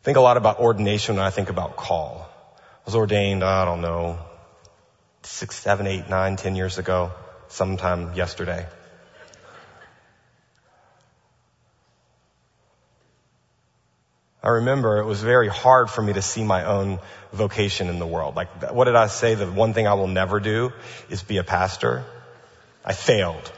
I 0.00 0.04
think 0.04 0.16
a 0.16 0.20
lot 0.20 0.36
about 0.36 0.58
ordination 0.58 1.16
when 1.16 1.24
I 1.24 1.30
think 1.30 1.50
about 1.50 1.76
call. 1.76 2.28
I 2.56 2.60
was 2.86 2.94
ordained, 2.94 3.44
I 3.44 3.64
don't 3.64 3.82
know, 3.82 4.18
six, 5.22 5.56
seven, 5.56 5.86
eight, 5.86 6.08
nine, 6.08 6.36
ten 6.36 6.56
years 6.56 6.78
ago, 6.78 7.12
sometime 7.48 8.14
yesterday. 8.14 8.66
I 14.42 14.50
remember 14.50 14.98
it 14.98 15.04
was 15.04 15.20
very 15.20 15.48
hard 15.48 15.90
for 15.90 16.00
me 16.00 16.12
to 16.12 16.22
see 16.22 16.44
my 16.44 16.64
own 16.64 17.00
vocation 17.32 17.88
in 17.88 17.98
the 17.98 18.06
world. 18.06 18.36
Like, 18.36 18.72
what 18.72 18.84
did 18.84 18.94
I 18.94 19.08
say? 19.08 19.34
The 19.34 19.50
one 19.50 19.74
thing 19.74 19.88
I 19.88 19.94
will 19.94 20.06
never 20.06 20.38
do 20.38 20.72
is 21.10 21.22
be 21.22 21.38
a 21.38 21.44
pastor. 21.44 22.04
I 22.84 22.92
failed. 22.92 23.52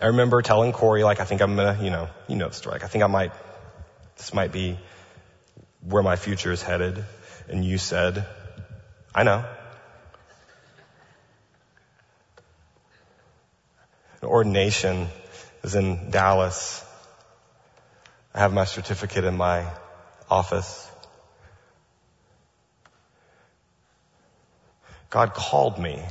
I 0.00 0.08
remember 0.08 0.42
telling 0.42 0.72
Corey, 0.72 1.04
like, 1.04 1.20
I 1.20 1.24
think 1.24 1.40
I'm 1.40 1.56
gonna, 1.56 1.82
you 1.82 1.90
know, 1.90 2.08
you 2.28 2.36
know 2.36 2.48
the 2.48 2.54
story. 2.54 2.74
Like, 2.74 2.84
I 2.84 2.86
think 2.86 3.02
I 3.02 3.06
might, 3.06 3.32
this 4.18 4.34
might 4.34 4.52
be 4.52 4.78
where 5.80 6.02
my 6.02 6.16
future 6.16 6.52
is 6.52 6.62
headed. 6.62 7.02
And 7.48 7.64
you 7.64 7.78
said, 7.78 8.26
I 9.14 9.22
know. 9.22 9.42
An 14.20 14.28
ordination 14.28 15.06
is 15.62 15.74
in 15.74 16.10
Dallas 16.10 16.85
I 18.36 18.40
have 18.40 18.52
my 18.52 18.66
certificate 18.66 19.24
in 19.24 19.38
my 19.38 19.66
office. 20.28 20.90
God 25.08 25.32
called 25.32 25.78
me, 25.78 26.04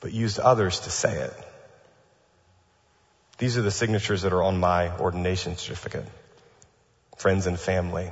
but 0.00 0.10
used 0.10 0.38
others 0.38 0.80
to 0.80 0.90
say 0.90 1.12
it. 1.12 1.34
These 3.36 3.58
are 3.58 3.62
the 3.62 3.70
signatures 3.70 4.22
that 4.22 4.32
are 4.32 4.42
on 4.42 4.58
my 4.58 4.96
ordination 4.96 5.54
certificate. 5.58 6.06
Friends 7.18 7.46
and 7.46 7.60
family. 7.60 8.10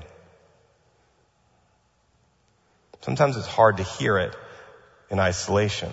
Sometimes 3.00 3.38
it's 3.38 3.46
hard 3.46 3.78
to 3.78 3.82
hear 3.82 4.18
it 4.18 4.36
in 5.08 5.18
isolation. 5.18 5.90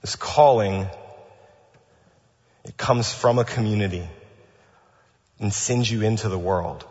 This 0.00 0.16
calling 0.16 0.86
it 2.68 2.76
comes 2.76 3.12
from 3.12 3.38
a 3.38 3.44
community 3.44 4.06
and 5.40 5.52
sends 5.52 5.90
you 5.90 6.02
into 6.02 6.28
the 6.28 6.38
world. 6.38 6.84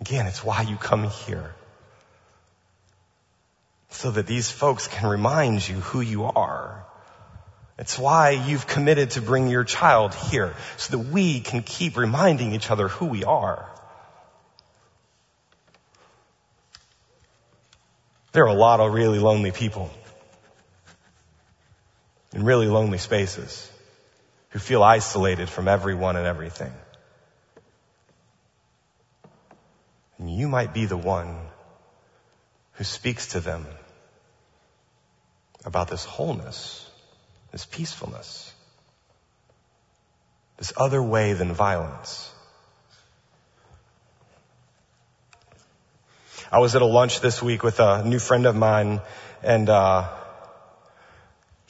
Again, 0.00 0.26
it's 0.26 0.42
why 0.42 0.62
you 0.62 0.76
come 0.76 1.04
here. 1.04 1.54
So 3.90 4.10
that 4.10 4.26
these 4.26 4.50
folks 4.50 4.88
can 4.88 5.08
remind 5.08 5.66
you 5.66 5.76
who 5.76 6.00
you 6.00 6.24
are. 6.24 6.84
It's 7.78 7.96
why 7.96 8.30
you've 8.30 8.66
committed 8.66 9.12
to 9.12 9.22
bring 9.22 9.48
your 9.48 9.62
child 9.62 10.12
here 10.14 10.54
so 10.76 10.96
that 10.96 11.12
we 11.12 11.38
can 11.38 11.62
keep 11.62 11.96
reminding 11.96 12.52
each 12.52 12.68
other 12.68 12.88
who 12.88 13.06
we 13.06 13.22
are. 13.22 13.70
There 18.32 18.42
are 18.42 18.48
a 18.48 18.54
lot 18.54 18.80
of 18.80 18.92
really 18.92 19.20
lonely 19.20 19.52
people 19.52 19.92
in 22.34 22.44
really 22.44 22.66
lonely 22.66 22.98
spaces 22.98 23.70
who 24.50 24.58
feel 24.58 24.82
isolated 24.82 25.48
from 25.48 25.68
everyone 25.68 26.16
and 26.16 26.26
everything. 26.26 26.72
And 30.18 30.28
you 30.28 30.48
might 30.48 30.74
be 30.74 30.86
the 30.86 30.96
one 30.96 31.36
who 32.72 32.84
speaks 32.84 33.28
to 33.28 33.40
them 33.40 33.66
about 35.64 35.88
this 35.88 36.04
wholeness, 36.04 36.88
this 37.52 37.64
peacefulness, 37.64 38.52
this 40.56 40.72
other 40.76 41.02
way 41.02 41.34
than 41.34 41.52
violence. 41.52 42.32
I 46.50 46.58
was 46.58 46.76
at 46.76 46.82
a 46.82 46.86
lunch 46.86 47.20
this 47.20 47.42
week 47.42 47.62
with 47.62 47.80
a 47.80 48.04
new 48.04 48.18
friend 48.18 48.46
of 48.46 48.56
mine 48.56 49.00
and, 49.42 49.68
uh, 49.68 50.08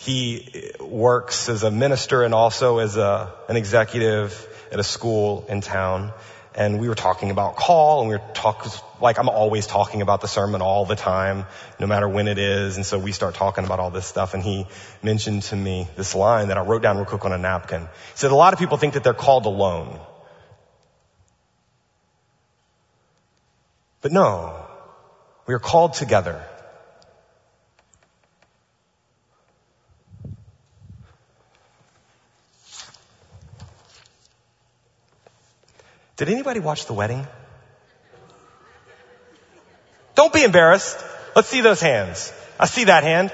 he 0.04 0.70
works 0.80 1.48
as 1.48 1.62
a 1.62 1.70
minister 1.70 2.24
and 2.24 2.34
also 2.34 2.78
as 2.78 2.98
a, 2.98 3.32
an 3.48 3.56
executive 3.56 4.46
at 4.70 4.78
a 4.78 4.84
school 4.84 5.46
in 5.48 5.62
town. 5.62 6.12
And 6.54 6.78
we 6.78 6.88
were 6.88 6.94
talking 6.94 7.30
about 7.30 7.56
call 7.56 8.00
and 8.00 8.10
we 8.10 8.16
were 8.16 8.22
talking, 8.34 8.70
like 9.00 9.18
I'm 9.18 9.30
always 9.30 9.66
talking 9.66 10.02
about 10.02 10.20
the 10.20 10.28
sermon 10.28 10.60
all 10.60 10.84
the 10.84 10.94
time, 10.94 11.46
no 11.80 11.86
matter 11.86 12.06
when 12.06 12.28
it 12.28 12.36
is. 12.36 12.76
And 12.76 12.84
so 12.84 12.98
we 12.98 13.12
start 13.12 13.34
talking 13.34 13.64
about 13.64 13.80
all 13.80 13.90
this 13.90 14.04
stuff. 14.04 14.34
And 14.34 14.42
he 14.42 14.66
mentioned 15.02 15.44
to 15.44 15.56
me 15.56 15.88
this 15.96 16.14
line 16.14 16.48
that 16.48 16.58
I 16.58 16.60
wrote 16.60 16.82
down 16.82 16.98
real 16.98 17.06
quick 17.06 17.24
on 17.24 17.32
a 17.32 17.38
napkin. 17.38 17.80
He 17.80 17.88
said, 18.16 18.30
a 18.30 18.36
lot 18.36 18.52
of 18.52 18.58
people 18.58 18.76
think 18.76 18.94
that 18.94 19.04
they're 19.04 19.14
called 19.14 19.46
alone. 19.46 19.98
But 24.02 24.12
no, 24.12 24.66
we 25.46 25.54
are 25.54 25.58
called 25.58 25.94
together. 25.94 26.46
Did 36.16 36.28
anybody 36.28 36.60
watch 36.60 36.86
the 36.86 36.92
wedding? 36.92 37.26
Don't 40.14 40.32
be 40.32 40.44
embarrassed. 40.44 40.96
Let's 41.34 41.48
see 41.48 41.60
those 41.60 41.80
hands. 41.80 42.32
I 42.58 42.66
see 42.66 42.84
that 42.84 43.02
hand. 43.02 43.32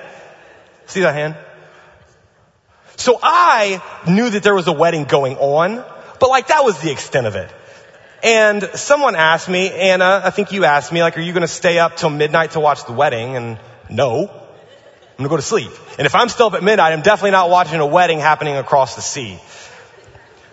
See 0.87 1.01
that 1.01 1.15
hand? 1.15 1.37
So 2.97 3.19
I 3.23 3.83
knew 4.09 4.31
that 4.31 4.43
there 4.43 4.55
was 4.55 4.67
a 4.67 4.73
wedding 4.73 5.05
going 5.05 5.37
on, 5.37 5.85
but 6.19 6.31
like 6.31 6.49
that 6.49 6.65
was 6.65 6.81
the 6.81 6.91
extent 6.91 7.27
of 7.27 7.35
it. 7.37 7.51
And 8.23 8.63
someone 8.75 9.15
asked 9.15 9.49
me, 9.49 9.71
Anna, 9.71 10.21
I 10.25 10.31
think 10.31 10.53
you 10.53 10.65
asked 10.65 10.93
me, 10.93 11.03
like, 11.03 11.17
are 11.17 11.23
you 11.23 11.33
going 11.33 11.43
to 11.43 11.49
stay 11.49 11.79
up 11.79 11.97
till 11.97 12.11
midnight 12.11 12.53
to 12.53 12.61
watch 12.61 12.85
the 12.85 12.93
wedding? 12.93 13.37
And 13.37 13.59
no. 13.89 14.29
I'm 14.29 15.17
going 15.17 15.25
to 15.25 15.29
go 15.29 15.37
to 15.37 15.43
sleep. 15.43 15.71
And 15.99 16.07
if 16.07 16.15
I'm 16.15 16.29
still 16.29 16.47
up 16.47 16.55
at 16.55 16.63
midnight, 16.63 16.93
I'm 16.93 17.03
definitely 17.03 17.31
not 17.33 17.51
watching 17.51 17.81
a 17.81 17.87
wedding 17.87 18.21
happening 18.21 18.57
across 18.57 18.97
the 18.97 19.03
sea. 19.03 19.39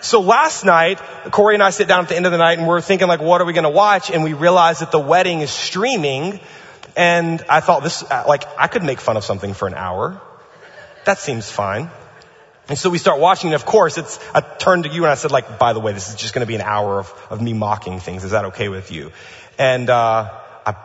So 0.02 0.22
last 0.22 0.64
night, 0.64 1.00
Corey 1.32 1.56
and 1.56 1.64
I 1.64 1.72
sit 1.72 1.88
down 1.88 2.04
at 2.04 2.10
the 2.10 2.16
end 2.16 2.26
of 2.26 2.32
the 2.32 2.38
night 2.38 2.60
and 2.60 2.68
we're 2.68 2.82
thinking 2.82 3.08
like, 3.08 3.20
what 3.20 3.42
are 3.42 3.46
we 3.46 3.54
going 3.54 3.64
to 3.64 3.70
watch? 3.70 4.12
And 4.12 4.24
we 4.24 4.34
realize 4.34 4.80
that 4.80 4.92
the 4.92 5.00
wedding 5.00 5.42
is 5.42 5.50
streaming. 5.50 6.40
And 6.96 7.44
I 7.50 7.62
thought 7.62 7.84
this, 7.84 8.04
like, 8.10 8.44
I 8.58 8.68
could 8.68 8.84
make 8.84 9.00
fun 9.00 9.18
of 9.18 9.24
something 9.24 9.54
for 9.54 9.68
an 9.68 9.74
hour. 9.74 10.22
That 11.06 11.18
seems 11.18 11.50
fine. 11.50 11.90
And 12.70 12.78
so 12.78 12.90
we 12.90 12.98
start 12.98 13.20
watching, 13.20 13.50
and 13.50 13.56
of 13.56 13.66
course, 13.66 13.98
it's, 13.98 14.20
I 14.36 14.42
turned 14.42 14.84
to 14.84 14.90
you 14.90 15.04
and 15.04 15.12
I 15.12 15.16
said, 15.16 15.32
like, 15.32 15.58
by 15.58 15.74
the 15.74 15.80
way, 15.80 15.94
this 15.94 16.10
is 16.10 16.16
just 16.16 16.34
going 16.34 16.46
to 16.46 16.48
be 16.48 16.56
an 16.56 16.62
hour 16.62 17.00
of, 17.00 17.28
of 17.30 17.42
me 17.42 17.54
mocking 17.54 18.00
things. 18.00 18.24
Is 18.24 18.32
that 18.32 18.46
okay 18.46 18.68
with 18.68 18.92
you? 18.92 19.12
And, 19.58 19.90
uh, 19.90 20.30
I, 20.66 20.76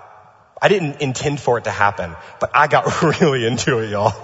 I 0.61 0.69
didn't 0.69 1.03
intend 1.03 1.41
for 1.41 1.59
it 1.59 1.65
to 1.65 1.71
happen, 1.71 2.15
but 2.41 2.51
I 2.55 2.69
got 2.69 3.03
really 3.21 3.45
into 3.45 3.79
it, 3.81 3.91
y'all. 3.91 4.15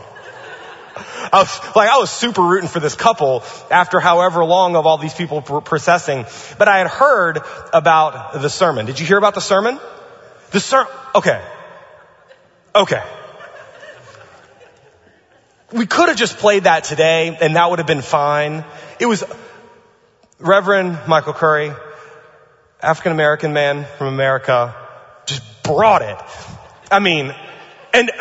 I 1.33 1.39
was, 1.41 1.77
like, 1.77 1.89
I 1.89 1.99
was 1.99 2.11
super 2.11 2.43
rooting 2.43 2.69
for 2.69 2.81
this 2.81 2.95
couple 2.95 3.43
after 3.71 4.01
however 4.01 4.45
long 4.45 4.77
of 4.77 4.87
all 4.87 4.99
these 4.99 5.15
people 5.15 5.43
processing. 5.43 6.27
But 6.59 6.69
I 6.69 6.79
had 6.79 6.87
heard 6.89 7.41
about 7.73 8.35
the 8.35 8.51
sermon. 8.51 8.87
Did 8.87 9.01
you 9.01 9.07
hear 9.07 9.19
about 9.19 9.35
the 9.35 9.41
sermon? 9.41 9.79
The 10.51 10.61
sermon, 10.61 10.93
okay. 11.15 11.43
Okay. 12.75 13.03
We 15.73 15.87
could 15.87 16.09
have 16.09 16.17
just 16.17 16.39
played 16.39 16.65
that 16.65 16.85
today 16.85 17.37
and 17.41 17.57
that 17.57 17.69
would 17.69 17.79
have 17.79 17.87
been 17.87 18.03
fine. 18.03 18.65
It 18.99 19.07
was 19.07 19.25
Reverend 20.39 20.99
Michael 21.07 21.35
Curry, 21.35 21.73
African 22.81 23.13
American 23.13 23.53
man 23.53 23.87
from 23.99 24.07
America, 24.07 24.75
just 25.27 25.43
brought 25.63 26.03
it. 26.03 26.17
I 26.91 27.01
mean, 27.01 27.35
and 27.93 28.11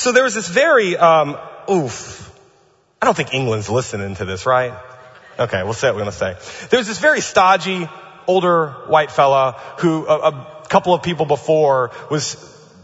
so 0.00 0.12
there 0.12 0.24
was 0.24 0.34
this 0.34 0.48
very, 0.48 0.96
um, 0.96 1.36
oof. 1.70 2.26
I 3.02 3.04
don't 3.04 3.14
think 3.14 3.34
England's 3.34 3.68
listening 3.68 4.14
to 4.14 4.24
this, 4.24 4.46
right? 4.46 4.72
Okay, 5.38 5.62
we'll 5.62 5.74
say 5.74 5.88
what 5.88 5.96
we're 5.96 6.04
to 6.04 6.12
say. 6.12 6.36
There 6.70 6.78
was 6.78 6.86
this 6.86 6.98
very 6.98 7.20
stodgy, 7.20 7.86
older 8.26 8.70
white 8.88 9.10
fella 9.10 9.60
who 9.78 10.06
a, 10.06 10.28
a 10.28 10.66
couple 10.70 10.94
of 10.94 11.02
people 11.02 11.26
before 11.26 11.90
was 12.10 12.36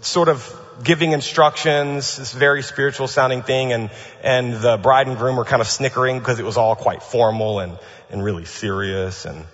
sort 0.03 0.29
of 0.29 0.55
giving 0.85 1.13
instructions, 1.13 2.19
this 2.19 2.33
very 2.33 2.63
spiritual 2.63 3.09
sounding 3.09 3.43
thing, 3.43 3.73
and, 3.73 3.91
and 4.23 4.53
the 4.53 4.77
bride 4.77 5.09
and 5.09 5.17
groom 5.17 5.37
were 5.37 5.47
kind 5.47 5.63
of 5.63 5.69
snickering 5.69 6.19
because 6.19 6.39
it 6.39 6.45
was 6.45 6.59
all 6.59 6.77
quite 6.77 7.03
formal 7.03 7.61
and, 7.61 7.79
and 8.11 8.23
really 8.23 8.45
serious. 8.45 9.25
And, 9.25 9.47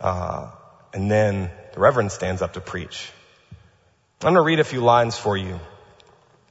uh, 0.00 0.52
and 0.94 1.10
then 1.10 1.50
the 1.74 1.80
Reverend 1.80 2.12
stands 2.12 2.42
up 2.42 2.52
to 2.52 2.60
preach. 2.60 3.10
I'm 4.20 4.34
going 4.34 4.34
to 4.34 4.42
read 4.42 4.60
a 4.60 4.64
few 4.64 4.82
lines 4.82 5.18
for 5.18 5.36
you. 5.36 5.58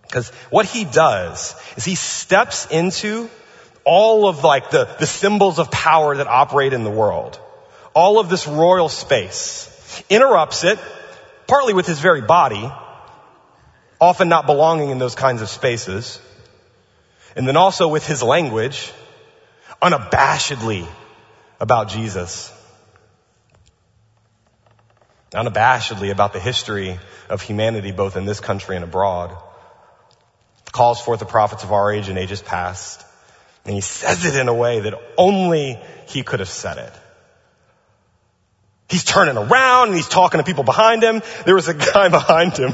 Because 0.08 0.30
what 0.50 0.66
he 0.66 0.86
does 0.86 1.56
is 1.76 1.84
he 1.84 1.96
steps 1.96 2.68
into 2.68 3.30
all 3.84 4.28
of 4.28 4.44
like 4.44 4.70
the, 4.70 4.86
the 5.00 5.06
symbols 5.06 5.60
of 5.60 5.72
power 5.72 6.16
that 6.16 6.28
operate 6.28 6.74
in 6.74 6.84
the 6.84 6.92
world. 6.92 7.40
All 7.94 8.20
of 8.20 8.30
this 8.30 8.48
royal 8.48 8.90
space. 8.90 9.74
Interrupts 10.10 10.64
it, 10.64 10.80
partly 11.48 11.74
with 11.74 11.88
his 11.88 12.00
very 12.00 12.22
body, 12.22 12.70
often 14.00 14.30
not 14.30 14.46
belonging 14.46 14.90
in 14.90 15.00
those 15.00 15.16
kinds 15.16 15.42
of 15.42 15.50
spaces. 15.50 16.20
And 17.36 17.48
then 17.48 17.58
also 17.58 17.88
with 17.88 18.06
his 18.06 18.22
language, 18.22 18.92
unabashedly 19.82 20.88
about 21.60 21.90
Jesus. 21.90 22.54
Unabashedly 25.32 26.12
about 26.12 26.34
the 26.34 26.40
history 26.40 27.00
of 27.30 27.42
humanity 27.42 27.92
both 27.92 28.16
in 28.16 28.26
this 28.26 28.40
country 28.40 28.76
and 28.76 28.84
abroad. 28.84 29.36
Calls 30.72 31.02
forth 31.02 31.20
the 31.20 31.26
prophets 31.26 31.64
of 31.64 31.72
our 31.72 31.92
age 31.92 32.10
and 32.10 32.18
ages 32.18 32.42
past. 32.42 33.04
And 33.66 33.74
he 33.74 33.82
says 33.82 34.26
it 34.26 34.36
in 34.36 34.48
a 34.48 34.54
way 34.54 34.82
that 34.82 34.94
only 35.18 35.80
he 36.08 36.24
could 36.24 36.40
have 36.40 36.50
said 36.50 36.78
it. 36.78 36.94
He's 38.90 39.04
turning 39.04 39.38
around 39.38 39.88
and 39.90 39.96
he's 39.96 40.08
talking 40.08 40.40
to 40.40 40.46
people 40.46 40.64
behind 40.64 41.04
him. 41.04 41.22
There 41.46 41.56
was 41.56 41.68
a 41.68 41.74
guy 41.74 42.10
behind 42.10 42.58
him 42.58 42.74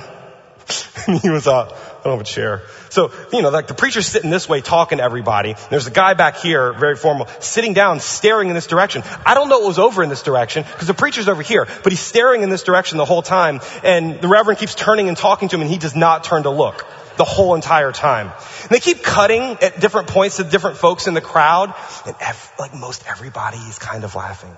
And 1.08 1.20
he 1.22 1.30
was, 1.30 1.48
uh, 1.48 1.66
I 1.66 2.04
don't 2.04 2.14
have 2.14 2.22
a 2.22 2.24
chair. 2.24 2.64
So, 2.90 3.12
you 3.32 3.42
know, 3.42 3.50
like 3.50 3.68
the 3.68 3.74
preacher's 3.74 4.06
sitting 4.08 4.30
this 4.30 4.48
way 4.48 4.62
talking 4.62 5.00
to 5.00 5.04
everybody. 5.04 5.56
There's 5.70 5.88
a 5.88 5.92
guy 5.92 6.14
back 6.14 6.38
here, 6.38 6.74
very 6.74 6.96
formal, 6.96 7.28
sitting 7.40 7.74
down, 7.74 8.00
staring 8.00 8.50
in 8.50 8.56
this 8.56 8.68
direction. 8.68 9.04
I 9.26 9.34
don't 9.34 9.50
know 9.50 9.60
what 9.60 9.68
was 9.68 9.80
over 9.80 10.04
in 10.04 10.10
this 10.10 10.22
direction 10.22 10.64
because 10.64 10.88
the 10.88 10.94
preacher's 10.94 11.28
over 11.28 11.42
here, 11.42 11.68
but 11.84 11.92
he's 11.92 12.00
staring 12.00 12.44
in 12.44 12.50
this 12.50 12.64
direction 12.64 12.98
the 12.98 13.06
whole 13.06 13.22
time. 13.22 13.62
And 13.84 14.22
the 14.22 14.28
reverend 14.28 14.60
keeps 14.60 14.76
turning 14.76 15.08
and 15.08 15.18
talking 15.18 15.50
to 15.50 15.56
him 15.56 15.62
and 15.62 15.72
he 15.72 15.78
does 15.78 15.96
not 15.96 16.24
turn 16.24 16.44
to 16.44 16.50
look 16.50 16.86
the 17.18 17.24
whole 17.24 17.56
entire 17.56 17.92
time. 17.92 18.32
And 18.62 18.70
they 18.70 18.80
keep 18.80 19.04
cutting 19.04 19.42
at 19.62 19.80
different 19.80 20.08
points 20.08 20.38
to 20.38 20.44
different 20.44 20.78
folks 20.78 21.08
in 21.08 21.14
the 21.14 21.22
crowd 21.22 21.74
and 22.06 22.16
ev- 22.20 22.52
like 22.60 22.74
most 22.74 23.04
everybody 23.08 23.58
is 23.58 23.80
kind 23.80 24.04
of 24.04 24.16
laughing. 24.16 24.56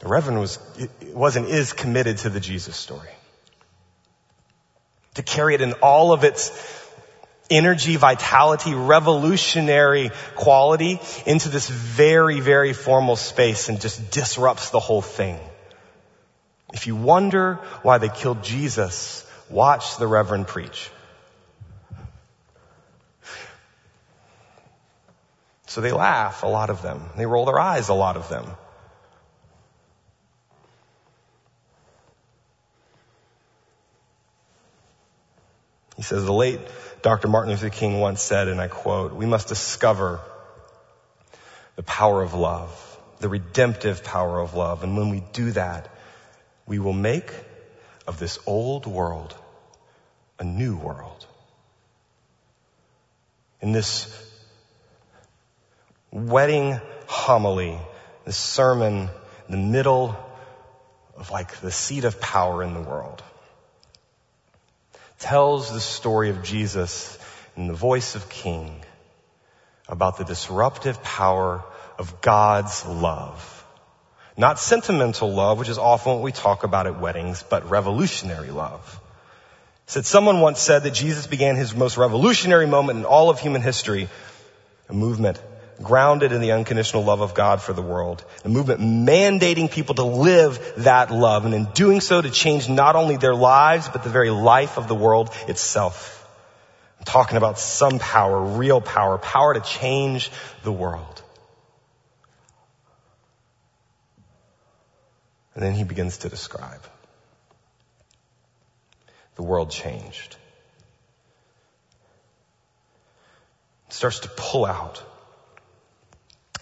The 0.00 0.08
Reverend 0.08 0.40
was, 0.40 0.58
was 1.14 1.36
and 1.36 1.46
is 1.46 1.72
committed 1.72 2.18
to 2.18 2.30
the 2.30 2.40
Jesus 2.40 2.76
story. 2.76 3.08
To 5.14 5.22
carry 5.22 5.54
it 5.54 5.62
in 5.62 5.72
all 5.74 6.12
of 6.12 6.22
its 6.22 6.50
energy, 7.50 7.96
vitality, 7.96 8.74
revolutionary 8.74 10.10
quality 10.34 11.00
into 11.24 11.48
this 11.48 11.68
very, 11.68 12.40
very 12.40 12.72
formal 12.72 13.16
space 13.16 13.68
and 13.68 13.80
just 13.80 14.10
disrupts 14.10 14.70
the 14.70 14.80
whole 14.80 15.02
thing. 15.02 15.38
If 16.76 16.86
you 16.86 16.94
wonder 16.94 17.54
why 17.80 17.96
they 17.96 18.10
killed 18.10 18.44
Jesus, 18.44 19.26
watch 19.48 19.96
the 19.96 20.06
Reverend 20.06 20.46
preach. 20.46 20.90
So 25.66 25.80
they 25.80 25.90
laugh, 25.90 26.42
a 26.42 26.46
lot 26.46 26.68
of 26.68 26.82
them. 26.82 27.00
They 27.16 27.24
roll 27.24 27.46
their 27.46 27.58
eyes, 27.58 27.88
a 27.88 27.94
lot 27.94 28.18
of 28.18 28.28
them. 28.28 28.44
He 35.96 36.02
says, 36.02 36.26
the 36.26 36.32
late 36.32 36.60
Dr. 37.00 37.28
Martin 37.28 37.52
Luther 37.52 37.70
King 37.70 38.00
once 38.00 38.20
said, 38.20 38.48
and 38.48 38.60
I 38.60 38.68
quote, 38.68 39.14
we 39.14 39.24
must 39.24 39.48
discover 39.48 40.20
the 41.76 41.82
power 41.82 42.22
of 42.22 42.34
love, 42.34 43.00
the 43.20 43.30
redemptive 43.30 44.04
power 44.04 44.38
of 44.38 44.52
love. 44.52 44.82
And 44.82 44.94
when 44.94 45.08
we 45.08 45.24
do 45.32 45.52
that, 45.52 45.88
we 46.66 46.78
will 46.78 46.92
make 46.92 47.32
of 48.06 48.18
this 48.18 48.38
old 48.46 48.86
world 48.86 49.34
a 50.38 50.44
new 50.44 50.76
world. 50.76 51.26
In 53.60 53.72
this 53.72 54.06
wedding 56.10 56.80
homily, 57.06 57.78
this 58.24 58.36
sermon, 58.36 59.08
in 59.48 59.52
the 59.52 59.56
middle 59.56 60.16
of 61.16 61.30
like 61.30 61.56
the 61.60 61.70
seat 61.70 62.04
of 62.04 62.20
power 62.20 62.62
in 62.62 62.74
the 62.74 62.80
world 62.80 63.22
tells 65.18 65.72
the 65.72 65.80
story 65.80 66.30
of 66.30 66.42
Jesus 66.42 67.18
in 67.56 67.68
the 67.68 67.74
voice 67.74 68.14
of 68.14 68.28
King 68.28 68.82
about 69.88 70.18
the 70.18 70.24
disruptive 70.24 71.02
power 71.02 71.64
of 71.98 72.20
God's 72.20 72.84
love. 72.84 73.55
Not 74.36 74.58
sentimental 74.58 75.32
love, 75.32 75.58
which 75.58 75.70
is 75.70 75.78
often 75.78 76.12
what 76.12 76.22
we 76.22 76.32
talk 76.32 76.62
about 76.62 76.86
at 76.86 77.00
weddings, 77.00 77.42
but 77.42 77.70
revolutionary 77.70 78.50
love. 78.50 79.00
Said 79.86 80.04
someone 80.04 80.40
once 80.40 80.60
said 80.60 80.82
that 80.82 80.92
Jesus 80.92 81.26
began 81.26 81.56
his 81.56 81.74
most 81.74 81.96
revolutionary 81.96 82.66
moment 82.66 82.98
in 82.98 83.04
all 83.04 83.30
of 83.30 83.40
human 83.40 83.62
history, 83.62 84.08
a 84.88 84.92
movement 84.92 85.40
grounded 85.82 86.32
in 86.32 86.40
the 86.40 86.52
unconditional 86.52 87.04
love 87.04 87.20
of 87.20 87.34
God 87.34 87.62
for 87.62 87.72
the 87.72 87.82
world. 87.82 88.24
A 88.44 88.48
movement 88.48 88.80
mandating 88.80 89.70
people 89.70 89.94
to 89.94 90.04
live 90.04 90.74
that 90.78 91.10
love 91.10 91.44
and 91.44 91.54
in 91.54 91.66
doing 91.66 92.00
so 92.00 92.20
to 92.20 92.30
change 92.30 92.68
not 92.68 92.96
only 92.96 93.16
their 93.16 93.34
lives, 93.34 93.88
but 93.88 94.02
the 94.02 94.10
very 94.10 94.30
life 94.30 94.76
of 94.76 94.88
the 94.88 94.94
world 94.94 95.30
itself. 95.48 96.26
I'm 96.98 97.04
talking 97.04 97.36
about 97.36 97.58
some 97.58 97.98
power, 97.98 98.42
real 98.42 98.80
power, 98.80 99.18
power 99.18 99.54
to 99.54 99.60
change 99.60 100.30
the 100.62 100.72
world. 100.72 101.22
And 105.56 105.64
then 105.64 105.72
he 105.72 105.82
begins 105.82 106.18
to 106.18 106.28
describe. 106.28 106.82
The 109.34 109.42
world 109.42 109.72
changed. 109.72 110.36
starts 113.88 114.20
to 114.20 114.28
pull 114.28 114.66
out 114.66 115.02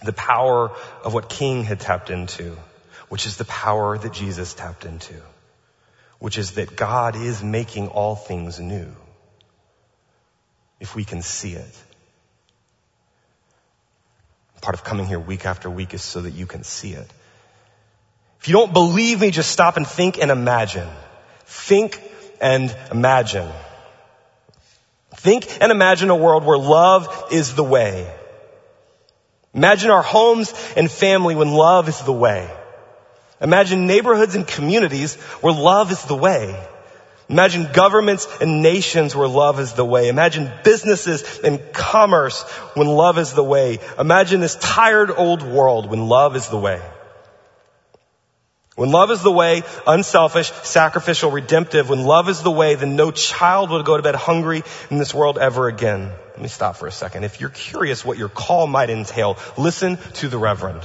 the 0.03 0.13
power 0.13 0.71
of 1.03 1.13
what 1.13 1.27
King 1.27 1.63
had 1.63 1.79
tapped 1.79 2.09
into, 2.09 2.57
which 3.09 3.25
is 3.25 3.35
the 3.37 3.45
power 3.45 3.97
that 3.97 4.13
Jesus 4.13 4.53
tapped 4.53 4.85
into, 4.85 5.15
which 6.19 6.37
is 6.37 6.53
that 6.53 6.75
God 6.75 7.15
is 7.15 7.43
making 7.43 7.89
all 7.89 8.15
things 8.15 8.59
new. 8.59 8.87
If 10.79 10.95
we 10.95 11.03
can 11.03 11.21
see 11.21 11.53
it. 11.53 11.83
Part 14.61 14.75
of 14.75 14.83
coming 14.83 15.05
here 15.05 15.19
week 15.19 15.45
after 15.45 15.69
week 15.69 15.93
is 15.93 16.01
so 16.01 16.21
that 16.21 16.31
you 16.31 16.45
can 16.45 16.63
see 16.63 16.93
it. 16.93 17.11
If 18.45 18.49
you 18.49 18.53
don't 18.53 18.73
believe 18.73 19.21
me, 19.21 19.31
just 19.31 19.49
stop 19.51 19.75
and 19.75 19.87
think 19.87 20.19
and 20.19 20.29
imagine. 20.29 20.87
Think 21.45 21.99
and 22.39 22.75
imagine. 22.91 23.49
Think 25.15 25.47
and 25.61 25.71
imagine 25.71 26.11
a 26.11 26.15
world 26.15 26.45
where 26.45 26.55
love 26.55 27.29
is 27.31 27.55
the 27.55 27.63
way. 27.63 28.07
Imagine 29.55 29.89
our 29.89 30.03
homes 30.03 30.53
and 30.77 30.91
family 30.91 31.33
when 31.33 31.53
love 31.53 31.89
is 31.89 31.99
the 32.01 32.13
way. 32.13 32.47
Imagine 33.41 33.87
neighborhoods 33.87 34.35
and 34.35 34.45
communities 34.45 35.15
where 35.41 35.51
love 35.51 35.91
is 35.91 36.03
the 36.03 36.15
way. 36.15 36.55
Imagine 37.27 37.71
governments 37.73 38.27
and 38.39 38.61
nations 38.61 39.15
where 39.15 39.27
love 39.27 39.59
is 39.59 39.73
the 39.73 39.83
way. 39.83 40.07
Imagine 40.07 40.51
businesses 40.63 41.39
and 41.39 41.73
commerce 41.73 42.43
when 42.75 42.85
love 42.85 43.17
is 43.17 43.33
the 43.33 43.43
way. 43.43 43.79
Imagine 43.97 44.39
this 44.39 44.53
tired 44.53 45.09
old 45.09 45.41
world 45.41 45.89
when 45.89 46.07
love 46.07 46.35
is 46.35 46.47
the 46.49 46.59
way. 46.59 46.79
When 48.75 48.91
love 48.91 49.09
is 49.09 49.23
the 49.23 49.31
way, 49.31 49.63
unselfish, 49.87 50.51
sacrificial, 50.51 51.31
redemptive, 51.31 51.89
when 51.89 52.03
love 52.03 52.27
is 52.27 52.43
the 52.43 52.51
way, 52.51 52.75
then 52.75 52.97
no 52.97 53.09
child 53.09 53.69
will 53.69 53.83
go 53.83 53.95
to 53.95 54.03
bed 54.03 54.15
hungry 54.15 54.63
in 54.91 54.97
this 54.97 55.13
world 55.13 55.37
ever 55.37 55.69
again. 55.69 56.11
Let 56.31 56.41
me 56.41 56.49
stop 56.49 56.75
for 56.75 56.85
a 56.85 56.91
second. 56.91 57.23
If 57.23 57.39
you're 57.39 57.49
curious 57.49 58.03
what 58.03 58.17
your 58.17 58.27
call 58.27 58.67
might 58.67 58.89
entail, 58.89 59.37
listen 59.57 59.97
to 60.15 60.27
the 60.27 60.37
Reverend. 60.37 60.81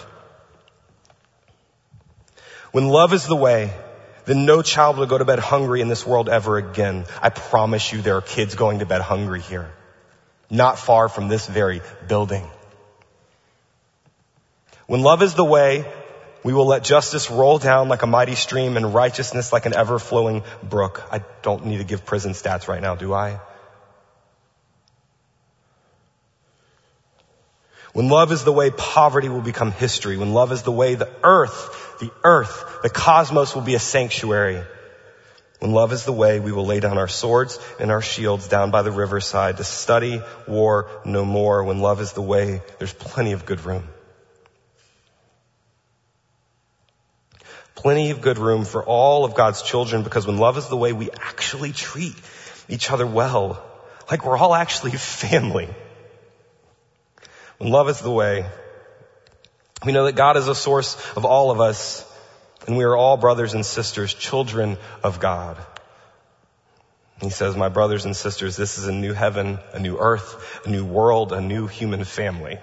When 2.70 2.86
love 2.86 3.12
is 3.12 3.26
the 3.26 3.34
way, 3.34 3.72
then 4.24 4.46
no 4.46 4.62
child 4.62 4.96
will 4.96 5.06
go 5.06 5.18
to 5.18 5.24
bed 5.24 5.40
hungry 5.40 5.80
in 5.80 5.88
this 5.88 6.06
world 6.06 6.28
ever 6.28 6.58
again. 6.58 7.06
I 7.20 7.30
promise 7.30 7.92
you 7.92 8.02
there 8.02 8.16
are 8.16 8.22
kids 8.22 8.54
going 8.54 8.78
to 8.78 8.86
bed 8.86 9.00
hungry 9.00 9.40
here. 9.40 9.68
Not 10.48 10.78
far 10.78 11.08
from 11.08 11.26
this 11.26 11.48
very 11.48 11.80
building. 12.06 12.48
When 14.86 15.02
love 15.02 15.22
is 15.22 15.34
the 15.34 15.44
way, 15.44 15.84
we 16.42 16.52
will 16.52 16.66
let 16.66 16.82
justice 16.82 17.30
roll 17.30 17.58
down 17.58 17.88
like 17.88 18.02
a 18.02 18.06
mighty 18.06 18.34
stream 18.34 18.76
and 18.76 18.94
righteousness 18.94 19.52
like 19.52 19.66
an 19.66 19.74
ever 19.74 19.98
flowing 19.98 20.42
brook. 20.62 21.02
I 21.10 21.22
don't 21.42 21.66
need 21.66 21.78
to 21.78 21.84
give 21.84 22.06
prison 22.06 22.32
stats 22.32 22.68
right 22.68 22.80
now, 22.80 22.94
do 22.94 23.12
I? 23.12 23.40
When 27.92 28.08
love 28.08 28.30
is 28.30 28.44
the 28.44 28.52
way, 28.52 28.70
poverty 28.70 29.28
will 29.28 29.40
become 29.40 29.72
history. 29.72 30.16
When 30.16 30.32
love 30.32 30.52
is 30.52 30.62
the 30.62 30.72
way, 30.72 30.94
the 30.94 31.10
earth, 31.22 31.98
the 31.98 32.10
earth, 32.22 32.78
the 32.82 32.90
cosmos 32.90 33.54
will 33.54 33.62
be 33.62 33.74
a 33.74 33.80
sanctuary. 33.80 34.62
When 35.58 35.72
love 35.72 35.92
is 35.92 36.04
the 36.04 36.12
way, 36.12 36.40
we 36.40 36.52
will 36.52 36.64
lay 36.64 36.80
down 36.80 36.96
our 36.96 37.08
swords 37.08 37.58
and 37.78 37.90
our 37.90 38.00
shields 38.00 38.48
down 38.48 38.70
by 38.70 38.82
the 38.82 38.92
riverside 38.92 39.58
to 39.58 39.64
study 39.64 40.22
war 40.48 40.88
no 41.04 41.24
more. 41.24 41.64
When 41.64 41.80
love 41.80 42.00
is 42.00 42.12
the 42.12 42.22
way, 42.22 42.62
there's 42.78 42.94
plenty 42.94 43.32
of 43.32 43.44
good 43.44 43.64
room. 43.66 43.84
Plenty 47.80 48.10
of 48.10 48.20
good 48.20 48.36
room 48.36 48.66
for 48.66 48.84
all 48.84 49.24
of 49.24 49.34
God's 49.34 49.62
children 49.62 50.02
because 50.02 50.26
when 50.26 50.36
love 50.36 50.58
is 50.58 50.68
the 50.68 50.76
way, 50.76 50.92
we 50.92 51.10
actually 51.12 51.72
treat 51.72 52.14
each 52.68 52.90
other 52.90 53.06
well. 53.06 53.64
Like 54.10 54.22
we're 54.26 54.36
all 54.36 54.54
actually 54.54 54.90
family. 54.98 55.66
When 57.56 57.70
love 57.70 57.88
is 57.88 57.98
the 58.00 58.10
way, 58.10 58.44
we 59.86 59.92
know 59.92 60.04
that 60.04 60.14
God 60.14 60.36
is 60.36 60.46
a 60.46 60.54
source 60.54 60.94
of 61.16 61.24
all 61.24 61.50
of 61.50 61.62
us 61.62 62.04
and 62.66 62.76
we 62.76 62.84
are 62.84 62.94
all 62.94 63.16
brothers 63.16 63.54
and 63.54 63.64
sisters, 63.64 64.12
children 64.12 64.76
of 65.02 65.18
God. 65.18 65.56
He 67.22 67.30
says, 67.30 67.56
my 67.56 67.70
brothers 67.70 68.04
and 68.04 68.14
sisters, 68.14 68.58
this 68.58 68.76
is 68.76 68.88
a 68.88 68.92
new 68.92 69.14
heaven, 69.14 69.58
a 69.72 69.78
new 69.78 69.96
earth, 69.98 70.66
a 70.66 70.68
new 70.68 70.84
world, 70.84 71.32
a 71.32 71.40
new 71.40 71.66
human 71.66 72.04
family. 72.04 72.58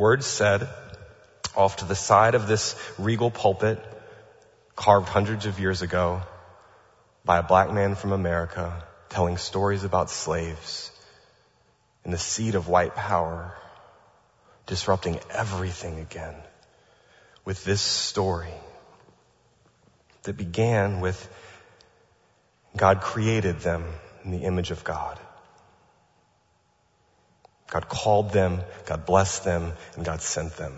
Words 0.00 0.24
said 0.24 0.66
off 1.54 1.76
to 1.76 1.84
the 1.84 1.94
side 1.94 2.34
of 2.34 2.48
this 2.48 2.74
regal 2.96 3.30
pulpit 3.30 3.78
carved 4.74 5.10
hundreds 5.10 5.44
of 5.44 5.60
years 5.60 5.82
ago 5.82 6.22
by 7.22 7.36
a 7.36 7.42
black 7.42 7.70
man 7.70 7.94
from 7.94 8.12
America 8.12 8.82
telling 9.10 9.36
stories 9.36 9.84
about 9.84 10.08
slaves 10.08 10.90
and 12.02 12.14
the 12.14 12.18
seed 12.18 12.54
of 12.54 12.66
white 12.66 12.94
power 12.94 13.54
disrupting 14.64 15.20
everything 15.28 15.98
again 15.98 16.34
with 17.44 17.62
this 17.64 17.82
story 17.82 18.54
that 20.22 20.34
began 20.34 21.00
with 21.00 21.28
God 22.74 23.02
created 23.02 23.60
them 23.60 23.84
in 24.24 24.30
the 24.30 24.44
image 24.44 24.70
of 24.70 24.82
God. 24.82 25.18
God 27.70 27.88
called 27.88 28.32
them, 28.32 28.60
God 28.86 29.06
blessed 29.06 29.44
them, 29.44 29.72
and 29.96 30.04
God 30.04 30.20
sent 30.20 30.56
them. 30.56 30.76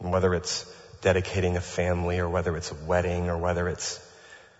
And 0.00 0.10
whether 0.10 0.34
it's 0.34 0.64
dedicating 1.02 1.56
a 1.56 1.60
family 1.60 2.18
or 2.18 2.28
whether 2.28 2.56
it's 2.56 2.72
a 2.72 2.74
wedding 2.86 3.28
or 3.28 3.36
whether 3.36 3.68
it's 3.68 4.00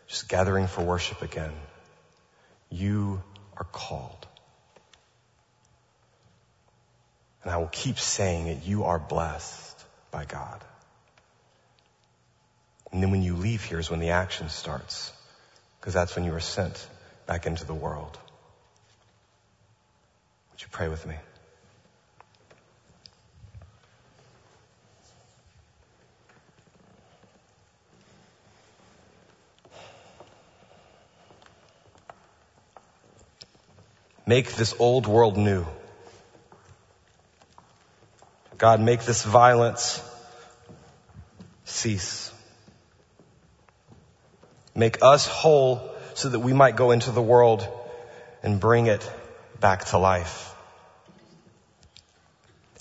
just 0.06 0.28
gathering 0.28 0.66
for 0.66 0.82
worship 0.82 1.22
again, 1.22 1.52
you 2.70 3.22
are 3.56 3.64
called. 3.64 4.26
And 7.42 7.50
I 7.50 7.56
will 7.56 7.68
keep 7.68 7.98
saying 7.98 8.46
it, 8.46 8.64
you 8.64 8.84
are 8.84 8.98
blessed 8.98 9.84
by 10.10 10.26
God. 10.26 10.62
And 12.92 13.02
then 13.02 13.10
when 13.10 13.22
you 13.22 13.36
leave 13.36 13.64
here 13.64 13.78
is 13.78 13.90
when 13.90 14.00
the 14.00 14.10
action 14.10 14.50
starts, 14.50 15.12
because 15.80 15.94
that's 15.94 16.14
when 16.14 16.24
you 16.24 16.34
are 16.34 16.40
sent 16.40 16.86
back 17.26 17.46
into 17.46 17.64
the 17.64 17.74
world. 17.74 18.18
Would 20.54 20.62
you 20.62 20.68
pray 20.70 20.86
with 20.86 21.04
me? 21.04 21.16
Make 34.26 34.54
this 34.54 34.76
old 34.78 35.08
world 35.08 35.36
new. 35.36 35.66
God, 38.56 38.80
make 38.80 39.02
this 39.02 39.24
violence 39.24 40.00
cease. 41.64 42.32
Make 44.72 45.02
us 45.02 45.26
whole 45.26 45.90
so 46.14 46.28
that 46.28 46.38
we 46.38 46.52
might 46.52 46.76
go 46.76 46.92
into 46.92 47.10
the 47.10 47.20
world 47.20 47.66
and 48.44 48.60
bring 48.60 48.86
it 48.86 49.10
back 49.64 49.86
to 49.86 49.96
life. 49.96 50.54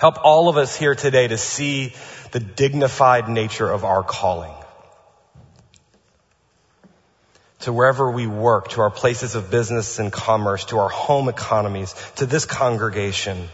Help 0.02 0.18
all 0.22 0.50
of 0.50 0.58
us 0.58 0.76
here 0.76 0.96
today 0.96 1.30
to 1.30 1.38
see 1.38 1.94
the 2.32 2.42
dignified 2.42 3.30
nature 3.30 3.72
of 3.72 3.86
our 3.86 4.04
calling. 4.04 4.54
To 7.62 7.72
wherever 7.72 8.12
we 8.12 8.28
work, 8.28 8.68
to 8.72 8.82
our 8.82 8.92
places 8.92 9.36
of 9.36 9.50
business 9.50 9.98
and 9.98 10.12
commerce, 10.12 10.66
to 10.66 10.80
our 10.80 10.90
home 10.90 11.30
economies, 11.30 11.96
to 12.18 12.26
this 12.26 12.44
congregation. 12.44 13.48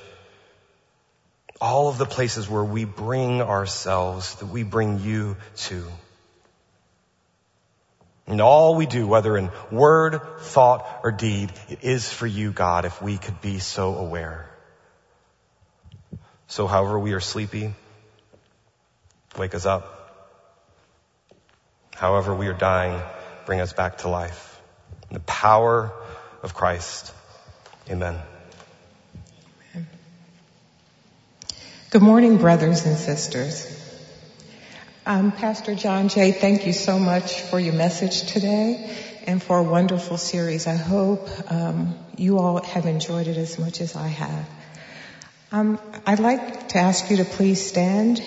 All 1.62 1.88
of 1.88 2.00
the 2.00 2.08
places 2.08 2.50
where 2.50 2.64
we 2.64 2.84
bring 2.84 3.44
ourselves, 3.44 4.34
that 4.38 4.48
we 4.48 4.64
bring 4.64 5.02
you 5.02 5.38
to. 5.68 5.86
And 8.30 8.42
all 8.42 8.76
we 8.76 8.86
do, 8.86 9.08
whether 9.08 9.36
in 9.36 9.50
word, 9.72 10.22
thought, 10.42 10.88
or 11.04 11.12
deed, 11.12 11.52
it 11.68 11.84
is 11.84 12.14
for 12.14 12.28
you, 12.28 12.52
God, 12.52 12.86
if 12.86 13.02
we 13.02 13.18
could 13.18 13.42
be 13.42 13.58
so 13.58 13.96
aware. 13.96 14.48
So 16.48 16.68
however 16.68 17.00
we 17.00 17.14
are 17.14 17.20
sleepy, 17.20 17.74
wake 19.36 19.56
us 19.56 19.66
up. 19.66 19.96
However 21.96 22.36
we 22.36 22.48
are 22.48 22.54
dying, 22.54 23.02
bring 23.48 23.62
us 23.62 23.74
back 23.74 24.00
to 24.00 24.10
life. 24.10 24.62
In 25.10 25.16
the 25.16 25.22
power 25.22 25.92
of 26.44 26.54
Christ. 26.54 27.12
Amen. 27.90 28.16
Good 31.90 32.04
morning, 32.04 32.38
brothers 32.38 32.86
and 32.86 32.96
sisters. 32.96 33.89
Um, 35.06 35.32
Pastor 35.32 35.76
John 35.76 36.10
Jay, 36.10 36.32
thank 36.32 36.68
you 36.68 36.74
so 36.74 37.00
much 37.00 37.42
for 37.42 37.60
your 37.60 37.74
message 37.74 38.24
today 38.24 38.96
and 39.26 39.42
for 39.42 39.60
a 39.60 39.64
wonderful 39.64 40.18
series. 40.18 40.68
I 40.68 40.76
hope 40.76 41.28
um, 41.50 41.98
you 42.18 42.38
all 42.38 42.62
have 42.62 42.86
enjoyed 42.86 43.28
it 43.28 43.38
as 43.38 43.58
much 43.58 43.80
as 43.82 43.96
I 43.96 44.08
have. 44.08 44.50
Um, 45.52 45.80
I'd 46.06 46.20
like 46.20 46.70
to 46.70 46.78
ask 46.78 47.10
you 47.10 47.18
to 47.18 47.26
please 47.26 47.66
stand 47.66 48.22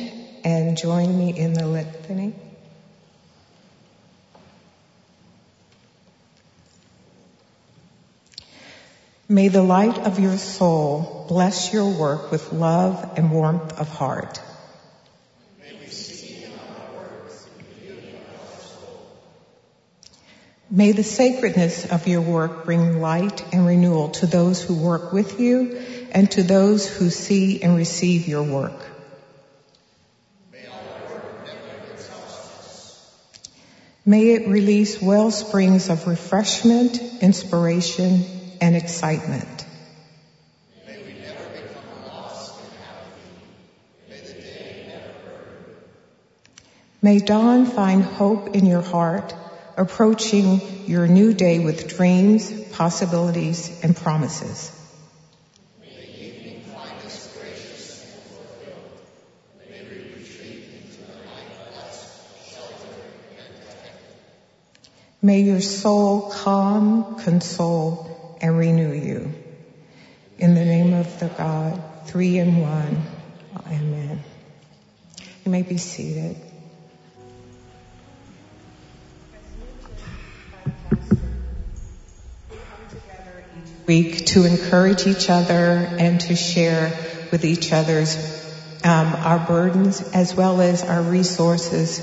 and 0.45 0.77
join 0.77 1.17
me 1.17 1.39
in 1.39 1.53
the 1.53 1.67
litany. 1.67 2.35
May 9.29 9.49
the 9.49 9.63
light 9.63 9.99
of 9.99 10.19
your 10.19 10.37
soul 10.37 11.27
bless 11.29 11.73
your 11.73 11.91
work 11.91 12.31
with 12.31 12.53
love 12.53 13.13
and 13.17 13.31
warmth 13.31 13.79
of 13.79 13.89
heart. 13.89 14.41
May 20.75 20.93
the 20.93 21.05
sacredness 21.05 21.85
of 21.93 22.07
your 22.09 22.23
work 22.23 22.65
bring 22.65 22.99
light 22.99 23.45
and 23.53 23.67
renewal 23.67 24.09
to 24.09 24.27
those 24.27 24.63
who 24.63 24.75
work 24.75 25.13
with 25.13 25.39
you 25.39 25.77
and 26.13 26.31
to 26.31 26.43
those 26.43 26.89
who 26.89 27.11
see 27.11 27.63
and 27.63 27.77
receive 27.77 28.27
your 28.27 28.43
work. 28.43 28.73
May 34.07 34.31
it 34.31 34.49
release 34.49 35.01
well 35.03 35.31
springs 35.31 35.91
of 35.91 36.07
refreshment, 36.07 36.99
inspiration, 37.21 38.25
and 38.63 38.75
excitement. 38.75 39.67
May 40.87 41.03
we 41.03 41.21
never 41.21 41.45
become 41.51 42.07
lost 42.07 42.59
in 42.59 42.67
apathy. 42.83 44.09
May 44.09 44.21
the 44.21 44.33
day 44.41 44.85
never 44.89 45.13
burn. 45.27 45.77
May 47.03 47.19
dawn 47.19 47.67
find 47.67 48.03
hope 48.03 48.57
in 48.57 48.65
your 48.65 48.81
heart, 48.81 49.35
approaching 49.77 50.61
your 50.87 51.07
new 51.07 51.33
day 51.33 51.59
with 51.59 51.97
dreams, 51.97 52.51
possibilities, 52.73 53.81
and 53.83 53.97
promises. 53.97 54.79
May 65.25 65.43
your 65.43 65.61
soul 65.61 66.33
calm, 66.33 67.21
console, 67.21 68.37
and 68.41 68.59
renew 68.59 68.93
you. 68.93 69.33
In 70.37 70.55
the 70.55 70.65
name 70.65 70.95
of 70.95 71.21
the 71.21 71.29
God, 71.29 71.81
three 72.07 72.39
in 72.39 72.61
one. 72.61 73.01
Amen. 73.69 74.21
You 75.45 75.53
may 75.53 75.63
be 75.63 75.79
seated. 75.79 76.37
Week 83.93 84.25
to 84.25 84.47
encourage 84.47 85.07
each 85.07 85.29
other 85.29 85.87
and 85.99 86.19
to 86.19 86.35
share 86.35 86.91
with 87.31 87.45
each 87.45 87.75
other's 87.75 88.17
um, 88.85 89.09
our 89.15 89.39
burdens 89.47 90.01
as 90.15 90.35
well 90.35 90.63
as 90.63 90.83
our 90.83 91.03
resources 91.03 92.01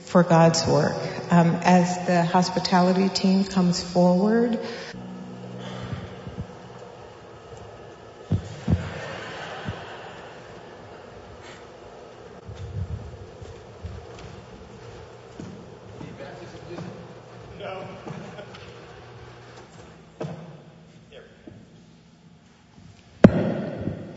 for 0.00 0.24
God's 0.24 0.66
work. 0.66 0.96
Um, 1.30 1.60
as 1.62 2.06
the 2.08 2.24
hospitality 2.24 3.08
team 3.08 3.44
comes 3.44 3.80
forward. 3.80 4.58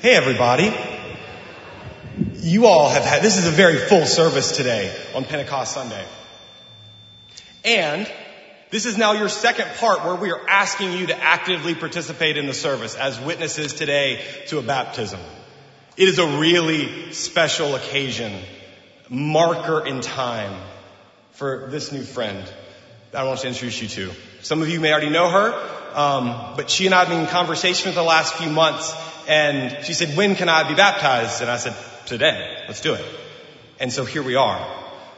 Hey 0.06 0.14
everybody. 0.14 0.72
You 2.36 2.68
all 2.68 2.89
have 2.89 3.01
had, 3.01 3.24
this 3.24 3.38
is 3.38 3.47
a 3.47 3.49
very 3.49 3.78
full 3.78 4.06
service 4.06 4.56
today 4.56 4.95
on 5.16 5.26
Pentecost 5.26 5.74
Sunday. 5.74 6.06
And 7.64 8.08
this 8.70 8.86
is 8.86 8.99
now 8.99 9.14
your 9.14 9.30
second 9.30 9.68
part 9.80 10.06
where 10.06 10.14
we 10.14 10.30
are 10.30 10.47
asking 10.47 10.91
you 10.91 11.08
to 11.08 11.20
actively 11.20 11.74
participate 11.74 12.38
in 12.38 12.45
the 12.45 12.53
service 12.53 12.93
as 12.93 13.20
witnesses 13.20 13.74
today 13.74 14.24
to 14.49 14.60
a 14.60 14.62
baptism. 14.62 15.20
It 15.97 16.08
is 16.08 16.20
a 16.20 16.38
really 16.38 17.12
special 17.12 17.74
occasion, 17.74 18.32
marker 19.10 19.88
in 19.88 20.01
time 20.01 20.62
for 21.32 21.68
this 21.72 21.91
new 21.91 22.03
friend 22.03 22.47
that 23.10 23.22
I 23.22 23.24
want 23.24 23.39
to 23.39 23.47
introduce 23.47 23.82
you 23.82 23.88
to. 23.88 24.12
Some 24.43 24.62
of 24.62 24.70
you 24.70 24.80
may 24.80 24.91
already 24.91 25.10
know 25.10 25.32
her, 25.32 25.97
um, 25.97 26.53
but 26.58 26.70
she 26.70 26.86
and 26.86 26.93
I 26.93 26.99
have 26.99 27.10
been 27.10 27.22
in 27.22 27.26
conversation 27.26 27.89
for 27.89 27.95
the 27.95 28.03
last 28.03 28.36
few 28.36 28.51
months 28.51 28.95
and 29.28 29.86
she 29.86 29.93
said, 29.93 30.15
when 30.17 30.36
can 30.36 30.49
I 30.49 30.67
be 30.67 30.76
baptized? 30.76 31.41
And 31.41 31.49
I 31.49 31.57
said, 31.57 31.76
today. 32.05 32.63
Let's 32.67 32.82
do 32.82 32.93
it. 32.93 33.05
And 33.80 33.91
so 33.91 34.05
here 34.05 34.23
we 34.23 34.36
are. 34.36 34.59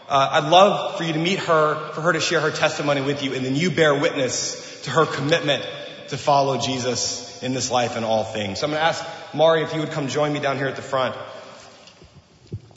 Uh, 0.10 0.30
I'd 0.32 0.50
love 0.50 0.98
for 0.98 1.04
you 1.04 1.14
to 1.14 1.20
meet 1.20 1.40
her, 1.40 1.92
for 1.92 2.02
her 2.02 2.14
to 2.14 2.22
share 2.22 2.40
her 2.40 2.52
testimony 2.52 3.02
with 3.02 3.24
you, 3.24 3.34
and 3.34 3.46
then 3.46 3.56
you 3.56 3.70
bear 3.72 3.94
witness 3.94 4.82
to 4.84 4.92
her 4.92 5.06
commitment 5.06 5.68
to 6.10 6.18
follow 6.18 6.58
Jesus 6.58 7.44
in 7.44 7.54
this 7.54 7.70
life 7.70 7.98
and 7.98 8.06
all 8.06 8.24
things. 8.24 8.60
So 8.60 8.66
I'm 8.66 8.72
going 8.72 8.82
to 8.82 8.86
ask 8.86 9.06
Mari 9.34 9.64
if 9.64 9.74
you 9.74 9.82
would 9.82 9.92
come 9.92 10.08
join 10.08 10.32
me 10.32 10.40
down 10.40 10.58
here 10.58 10.68
at 10.68 10.78
the 10.78 10.82
front. 10.82 11.16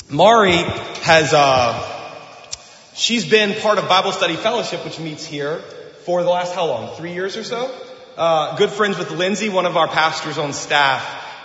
Mari 0.09 0.57
has, 1.03 1.33
uh, 1.33 1.81
she's 2.95 3.25
been 3.25 3.55
part 3.61 3.79
of 3.79 3.89
Bible 3.89 4.11
Study 4.11 4.35
Fellowship, 4.35 4.85
which 4.85 4.99
meets 4.99 5.25
here 5.25 5.59
for 6.05 6.25
the 6.25 6.31
last 6.31 6.53
how 6.53 6.67
long? 6.67 6.97
Three 6.97 7.13
years 7.13 7.37
or 7.37 7.45
so? 7.45 7.73
Uh, 8.17 8.57
good 8.57 8.71
friends 8.71 8.99
with 8.99 9.11
Lindsay, 9.13 9.49
one 9.49 9.67
of 9.67 9.77
our 9.77 9.87
pastors 9.87 10.37
on 10.37 10.53
staff 10.53 11.05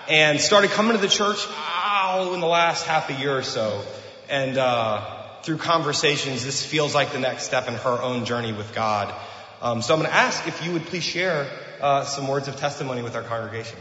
and 0.09 0.41
started 0.41 0.72
coming 0.72 0.93
to 0.93 0.97
the 0.97 1.07
church 1.07 1.45
oh, 1.47 2.32
in 2.34 2.39
the 2.39 2.47
last 2.47 2.86
half 2.86 3.09
a 3.09 3.13
year 3.13 3.38
or 3.38 3.43
so. 3.43 3.84
And 4.30 4.57
uh, 4.57 5.41
through 5.43 5.57
conversations, 5.57 6.43
this 6.43 6.66
feels 6.66 6.95
like 6.95 7.11
the 7.11 7.20
next 7.20 7.43
step 7.43 7.68
in 7.68 7.76
her 7.76 8.01
own 8.01 8.26
journey 8.26 8.51
with 8.51 8.74
God. 8.74 9.13
Um, 9.61 9.84
so 9.84 9.93
I'm 9.93 9.99
going 9.99 10.09
to 10.09 10.16
ask 10.16 10.47
if 10.47 10.66
you 10.66 10.74
would 10.74 10.86
please 10.88 11.03
share 11.03 11.47
uh, 11.82 12.03
some 12.03 12.28
words 12.28 12.47
of 12.47 12.55
testimony 12.55 13.03
with 13.03 13.16
our 13.16 13.24
congregation. 13.24 13.78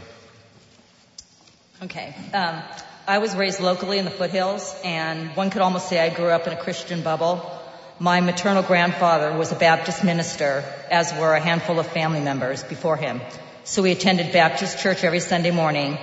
Okay. 1.83 2.15
Um, 2.33 2.61
I 3.07 3.17
was 3.17 3.35
raised 3.35 3.59
locally 3.59 3.97
in 3.97 4.05
the 4.05 4.11
foothills, 4.11 4.75
and 4.83 5.35
one 5.35 5.49
could 5.49 5.61
almost 5.61 5.89
say 5.89 5.99
I 5.99 6.13
grew 6.13 6.29
up 6.29 6.47
in 6.47 6.53
a 6.53 6.57
Christian 6.57 7.01
bubble. 7.01 7.51
My 7.99 8.19
maternal 8.19 8.61
grandfather 8.61 9.37
was 9.37 9.53
a 9.53 9.55
Baptist 9.55 10.03
minister, 10.03 10.65
as 10.91 11.13
were 11.13 11.33
a 11.33 11.39
handful 11.39 11.79
of 11.79 11.87
family 11.87 12.19
members 12.19 12.61
before 12.61 12.97
him. 12.97 13.21
So 13.63 13.83
we 13.83 13.93
attended 13.93 14.33
Baptist 14.33 14.79
church 14.79 15.05
every 15.05 15.21
Sunday 15.21 15.51
morning. 15.51 15.97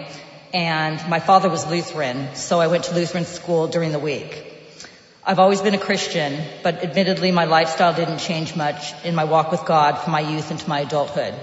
And 0.54 1.06
my 1.10 1.20
father 1.20 1.50
was 1.50 1.66
Lutheran, 1.66 2.34
so 2.34 2.60
I 2.60 2.68
went 2.68 2.84
to 2.84 2.94
Lutheran 2.94 3.26
school 3.26 3.68
during 3.68 3.92
the 3.92 3.98
week. 3.98 4.42
I've 5.22 5.38
always 5.38 5.60
been 5.60 5.74
a 5.74 5.78
Christian, 5.78 6.42
but 6.62 6.82
admittedly 6.82 7.30
my 7.30 7.44
lifestyle 7.44 7.92
didn't 7.92 8.20
change 8.20 8.56
much 8.56 8.94
in 9.04 9.14
my 9.14 9.24
walk 9.24 9.52
with 9.52 9.66
God 9.66 9.98
from 9.98 10.12
my 10.12 10.20
youth 10.20 10.50
into 10.50 10.66
my 10.70 10.80
adulthood. 10.80 11.34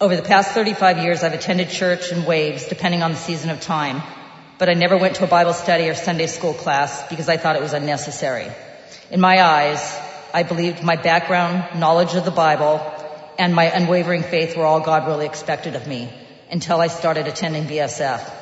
Over 0.00 0.16
the 0.16 0.22
past 0.22 0.50
35 0.54 0.98
years, 0.98 1.22
I've 1.22 1.34
attended 1.34 1.70
church 1.70 2.10
in 2.10 2.24
waves, 2.24 2.66
depending 2.66 3.04
on 3.04 3.12
the 3.12 3.16
season 3.16 3.50
of 3.50 3.60
time, 3.60 4.02
but 4.58 4.68
I 4.68 4.74
never 4.74 4.96
went 4.96 5.14
to 5.16 5.24
a 5.24 5.28
Bible 5.28 5.52
study 5.52 5.88
or 5.88 5.94
Sunday 5.94 6.26
school 6.26 6.52
class 6.52 7.08
because 7.08 7.28
I 7.28 7.36
thought 7.36 7.54
it 7.54 7.62
was 7.62 7.74
unnecessary. 7.74 8.50
In 9.10 9.20
my 9.20 9.42
eyes, 9.42 9.98
I 10.34 10.42
believed 10.42 10.82
my 10.82 10.96
background, 10.96 11.80
knowledge 11.80 12.14
of 12.14 12.24
the 12.24 12.30
Bible, 12.30 12.80
and 13.38 13.54
my 13.54 13.64
unwavering 13.64 14.22
faith 14.22 14.56
were 14.56 14.64
all 14.64 14.80
God 14.80 15.06
really 15.06 15.26
expected 15.26 15.74
of 15.74 15.86
me 15.86 16.12
until 16.50 16.80
I 16.80 16.88
started 16.88 17.26
attending 17.26 17.64
BSF 17.64 18.32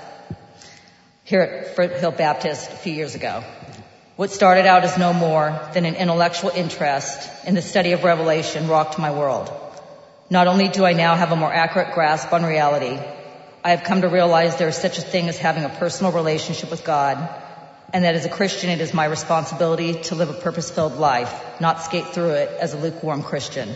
here 1.25 1.41
at 1.41 1.75
Foothill 1.77 2.11
Baptist 2.11 2.71
a 2.71 2.77
few 2.77 2.93
years 2.93 3.15
ago. 3.15 3.43
What 4.17 4.31
started 4.31 4.67
out 4.67 4.85
as 4.85 4.97
no 4.99 5.13
more 5.13 5.59
than 5.73 5.85
an 5.87 5.97
intellectual 5.97 6.51
interest 6.51 7.29
in 7.47 7.55
the 7.55 7.63
study 7.63 7.93
of 7.93 8.05
Revelation 8.05 8.69
rocked 8.69 8.99
my 8.99 9.11
world. 9.11 9.51
Not 10.31 10.47
only 10.47 10.69
do 10.69 10.85
I 10.85 10.93
now 10.93 11.17
have 11.17 11.33
a 11.33 11.37
more 11.37 11.53
accurate 11.53 11.95
grasp 11.95 12.33
on 12.33 12.45
reality, 12.45 12.99
I 13.65 13.71
have 13.71 13.83
come 13.83 14.03
to 14.03 14.09
realize 14.09 14.57
there 14.57 14.69
is 14.69 14.77
such 14.77 14.99
a 14.99 15.03
thing 15.03 15.29
as 15.29 15.39
having 15.39 15.65
a 15.65 15.69
personal 15.69 16.13
relationship 16.13 16.71
with 16.71 16.85
God, 16.85 17.17
and 17.95 18.05
that 18.05 18.17
as 18.17 18.27
a 18.27 18.29
Christian 18.29 18.71
it 18.71 18.81
is 18.81 18.93
my 18.93 19.05
responsibility 19.05 19.95
to 19.95 20.17
live 20.17 20.29
a 20.29 20.35
purpose-filled 20.35 20.97
life, 20.97 21.33
not 21.61 21.81
skate 21.81 22.09
through 22.09 22.31
it 22.31 22.51
as 22.61 22.75
a 22.75 22.77
lukewarm 22.77 23.23
Christian. 23.23 23.73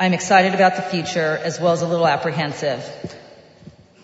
I'm 0.00 0.12
excited 0.12 0.54
about 0.54 0.74
the 0.74 0.82
future 0.82 1.38
as 1.40 1.60
well 1.60 1.72
as 1.72 1.82
a 1.82 1.86
little 1.86 2.06
apprehensive. 2.06 2.84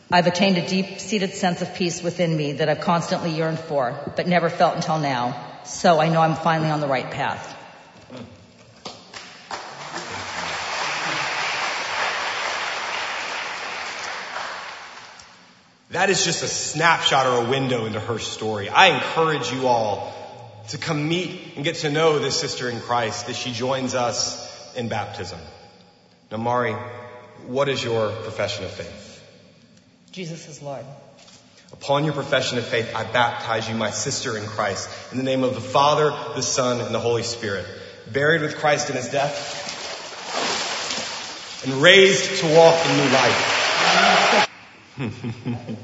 I've 0.09 0.29
attained 0.29 0.57
a 0.59 0.69
deep-seated 0.69 1.35
sense 1.35 1.63
of 1.63 1.75
peace 1.75 2.01
within 2.01 2.37
me 2.37 2.53
that 2.53 2.69
I've 2.69 2.81
constantly 2.81 3.33
yearned 3.33 3.59
for, 3.59 3.99
but 4.15 4.29
never 4.29 4.49
felt 4.49 4.77
until 4.77 5.01
now. 5.01 5.45
So 5.65 5.99
I 5.99 6.09
know 6.09 6.21
I'm 6.21 6.37
finally 6.37 6.71
on 6.71 6.79
the 6.79 6.87
right 6.87 7.11
path. 7.11 7.56
That 15.91 16.11
is 16.11 16.25
just 16.25 16.43
a 16.43 16.49
snapshot 16.49 17.27
or 17.27 17.47
a 17.47 17.51
window 17.51 17.87
into 17.87 18.01
her 18.01 18.19
story. 18.19 18.69
I 18.69 18.89
encourage 18.89 19.53
you 19.53 19.69
all 19.69 20.13
to 20.69 20.79
come 20.79 21.09
meet 21.09 21.55
and 21.55 21.65
get 21.65 21.77
to 21.77 21.91
know 21.91 22.19
this 22.19 22.39
sister 22.39 22.69
in 22.69 22.81
Christ 22.81 23.29
as 23.29 23.37
she 23.39 23.53
joins 23.53 23.95
us 23.95 24.75
in 24.75 24.89
baptism. 24.89 25.39
Now, 26.31 26.39
Mari, 26.39 26.75
what 27.47 27.69
is 27.69 27.85
your 27.85 28.11
profession 28.11 28.65
of 28.65 28.73
faith? 28.73 29.23
Jesus 30.11 30.49
is 30.49 30.61
Lord. 30.61 30.85
Upon 31.73 32.05
your 32.05 32.15
profession 32.15 32.59
of 32.59 32.67
faith, 32.67 32.93
I 32.95 33.05
baptize 33.05 33.69
you, 33.69 33.75
my 33.77 33.91
sister 33.91 34.37
in 34.37 34.47
Christ, 34.47 34.89
in 35.13 35.19
the 35.19 35.25
name 35.25 35.45
of 35.45 35.55
the 35.55 35.61
Father, 35.61 36.11
the 36.35 36.43
Son, 36.43 36.81
and 36.81 36.95
the 36.95 37.01
Holy 37.01 37.23
Spirit, 37.23 37.67
buried 38.13 38.43
with 38.43 38.57
Christ 38.57 38.91
in 38.91 38.97
his 38.97 39.09
death, 39.09 39.63
and 41.65 41.75
raised 41.75 42.41
to 42.41 42.47
walk 42.47 42.87
in 42.87 42.97
new 42.97 43.13
life. 43.13 44.46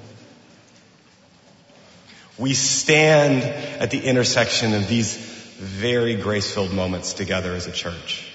we 2.38 2.54
stand 2.54 3.42
at 3.42 3.90
the 3.90 4.02
intersection 4.02 4.72
of 4.74 4.88
these 4.88 5.16
very 5.16 6.16
grace-filled 6.16 6.72
moments 6.72 7.12
together 7.12 7.52
as 7.54 7.66
a 7.66 7.72
church. 7.72 8.28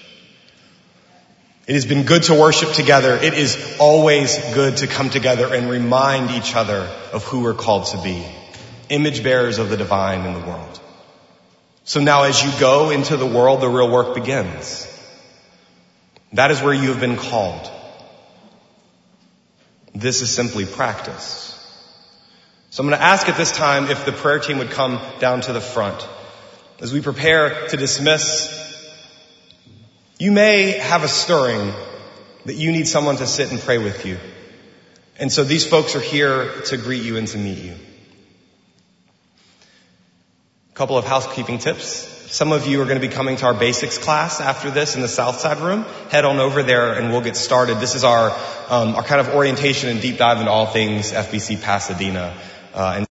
It 1.66 1.74
has 1.74 1.84
been 1.84 2.04
good 2.04 2.22
to 2.24 2.34
worship 2.34 2.72
together. 2.72 3.14
It 3.14 3.34
is 3.34 3.76
always 3.78 4.38
good 4.54 4.78
to 4.78 4.86
come 4.86 5.10
together 5.10 5.52
and 5.52 5.68
remind 5.68 6.30
each 6.30 6.54
other 6.54 6.88
of 7.12 7.24
who 7.24 7.42
we're 7.42 7.54
called 7.54 7.86
to 7.88 8.00
be. 8.02 8.24
Image 8.88 9.22
bearers 9.22 9.58
of 9.58 9.68
the 9.68 9.76
divine 9.76 10.24
in 10.24 10.32
the 10.32 10.46
world. 10.46 10.80
So 11.84 12.00
now 12.00 12.22
as 12.22 12.42
you 12.42 12.50
go 12.58 12.90
into 12.90 13.16
the 13.16 13.26
world, 13.26 13.60
the 13.60 13.68
real 13.68 13.90
work 13.90 14.14
begins. 14.14 14.86
That 16.32 16.50
is 16.50 16.62
where 16.62 16.72
you 16.72 16.88
have 16.90 17.00
been 17.00 17.16
called. 17.16 17.70
This 20.00 20.22
is 20.22 20.30
simply 20.30 20.64
practice. 20.64 21.54
So 22.70 22.82
I'm 22.82 22.88
going 22.88 22.98
to 22.98 23.04
ask 23.04 23.28
at 23.28 23.36
this 23.36 23.50
time 23.50 23.90
if 23.90 24.04
the 24.04 24.12
prayer 24.12 24.38
team 24.38 24.58
would 24.58 24.70
come 24.70 25.00
down 25.18 25.40
to 25.42 25.52
the 25.52 25.60
front. 25.60 26.06
As 26.80 26.92
we 26.92 27.00
prepare 27.00 27.66
to 27.68 27.76
dismiss 27.76 28.58
you 30.18 30.32
may 30.32 30.72
have 30.72 31.04
a 31.04 31.08
stirring 31.08 31.72
that 32.44 32.54
you 32.54 32.72
need 32.72 32.88
someone 32.88 33.16
to 33.16 33.26
sit 33.26 33.52
and 33.52 33.60
pray 33.60 33.78
with 33.78 34.04
you. 34.04 34.18
And 35.16 35.30
so 35.30 35.44
these 35.44 35.64
folks 35.64 35.94
are 35.94 36.00
here 36.00 36.60
to 36.66 36.76
greet 36.76 37.04
you 37.04 37.16
and 37.16 37.28
to 37.28 37.38
meet 37.38 37.58
you. 37.58 37.74
A 40.70 40.74
couple 40.74 40.98
of 40.98 41.04
housekeeping 41.04 41.58
tips. 41.58 42.17
Some 42.30 42.52
of 42.52 42.66
you 42.66 42.82
are 42.82 42.84
going 42.84 43.00
to 43.00 43.06
be 43.06 43.12
coming 43.12 43.36
to 43.36 43.46
our 43.46 43.54
basics 43.54 43.96
class 43.96 44.38
after 44.38 44.70
this 44.70 44.96
in 44.96 45.00
the 45.00 45.08
South 45.08 45.40
Side 45.40 45.60
room. 45.60 45.84
Head 46.10 46.26
on 46.26 46.40
over 46.40 46.62
there 46.62 46.92
and 46.92 47.10
we'll 47.10 47.22
get 47.22 47.36
started. 47.36 47.78
This 47.78 47.94
is 47.94 48.04
our 48.04 48.30
um, 48.68 48.96
our 48.96 49.02
kind 49.02 49.22
of 49.22 49.34
orientation 49.34 49.88
and 49.88 50.02
deep 50.02 50.18
dive 50.18 50.38
into 50.38 50.50
all 50.50 50.66
things 50.66 51.10
FBC 51.10 51.62
Pasadena. 51.62 52.34
Uh, 52.74 52.96
and 52.96 53.06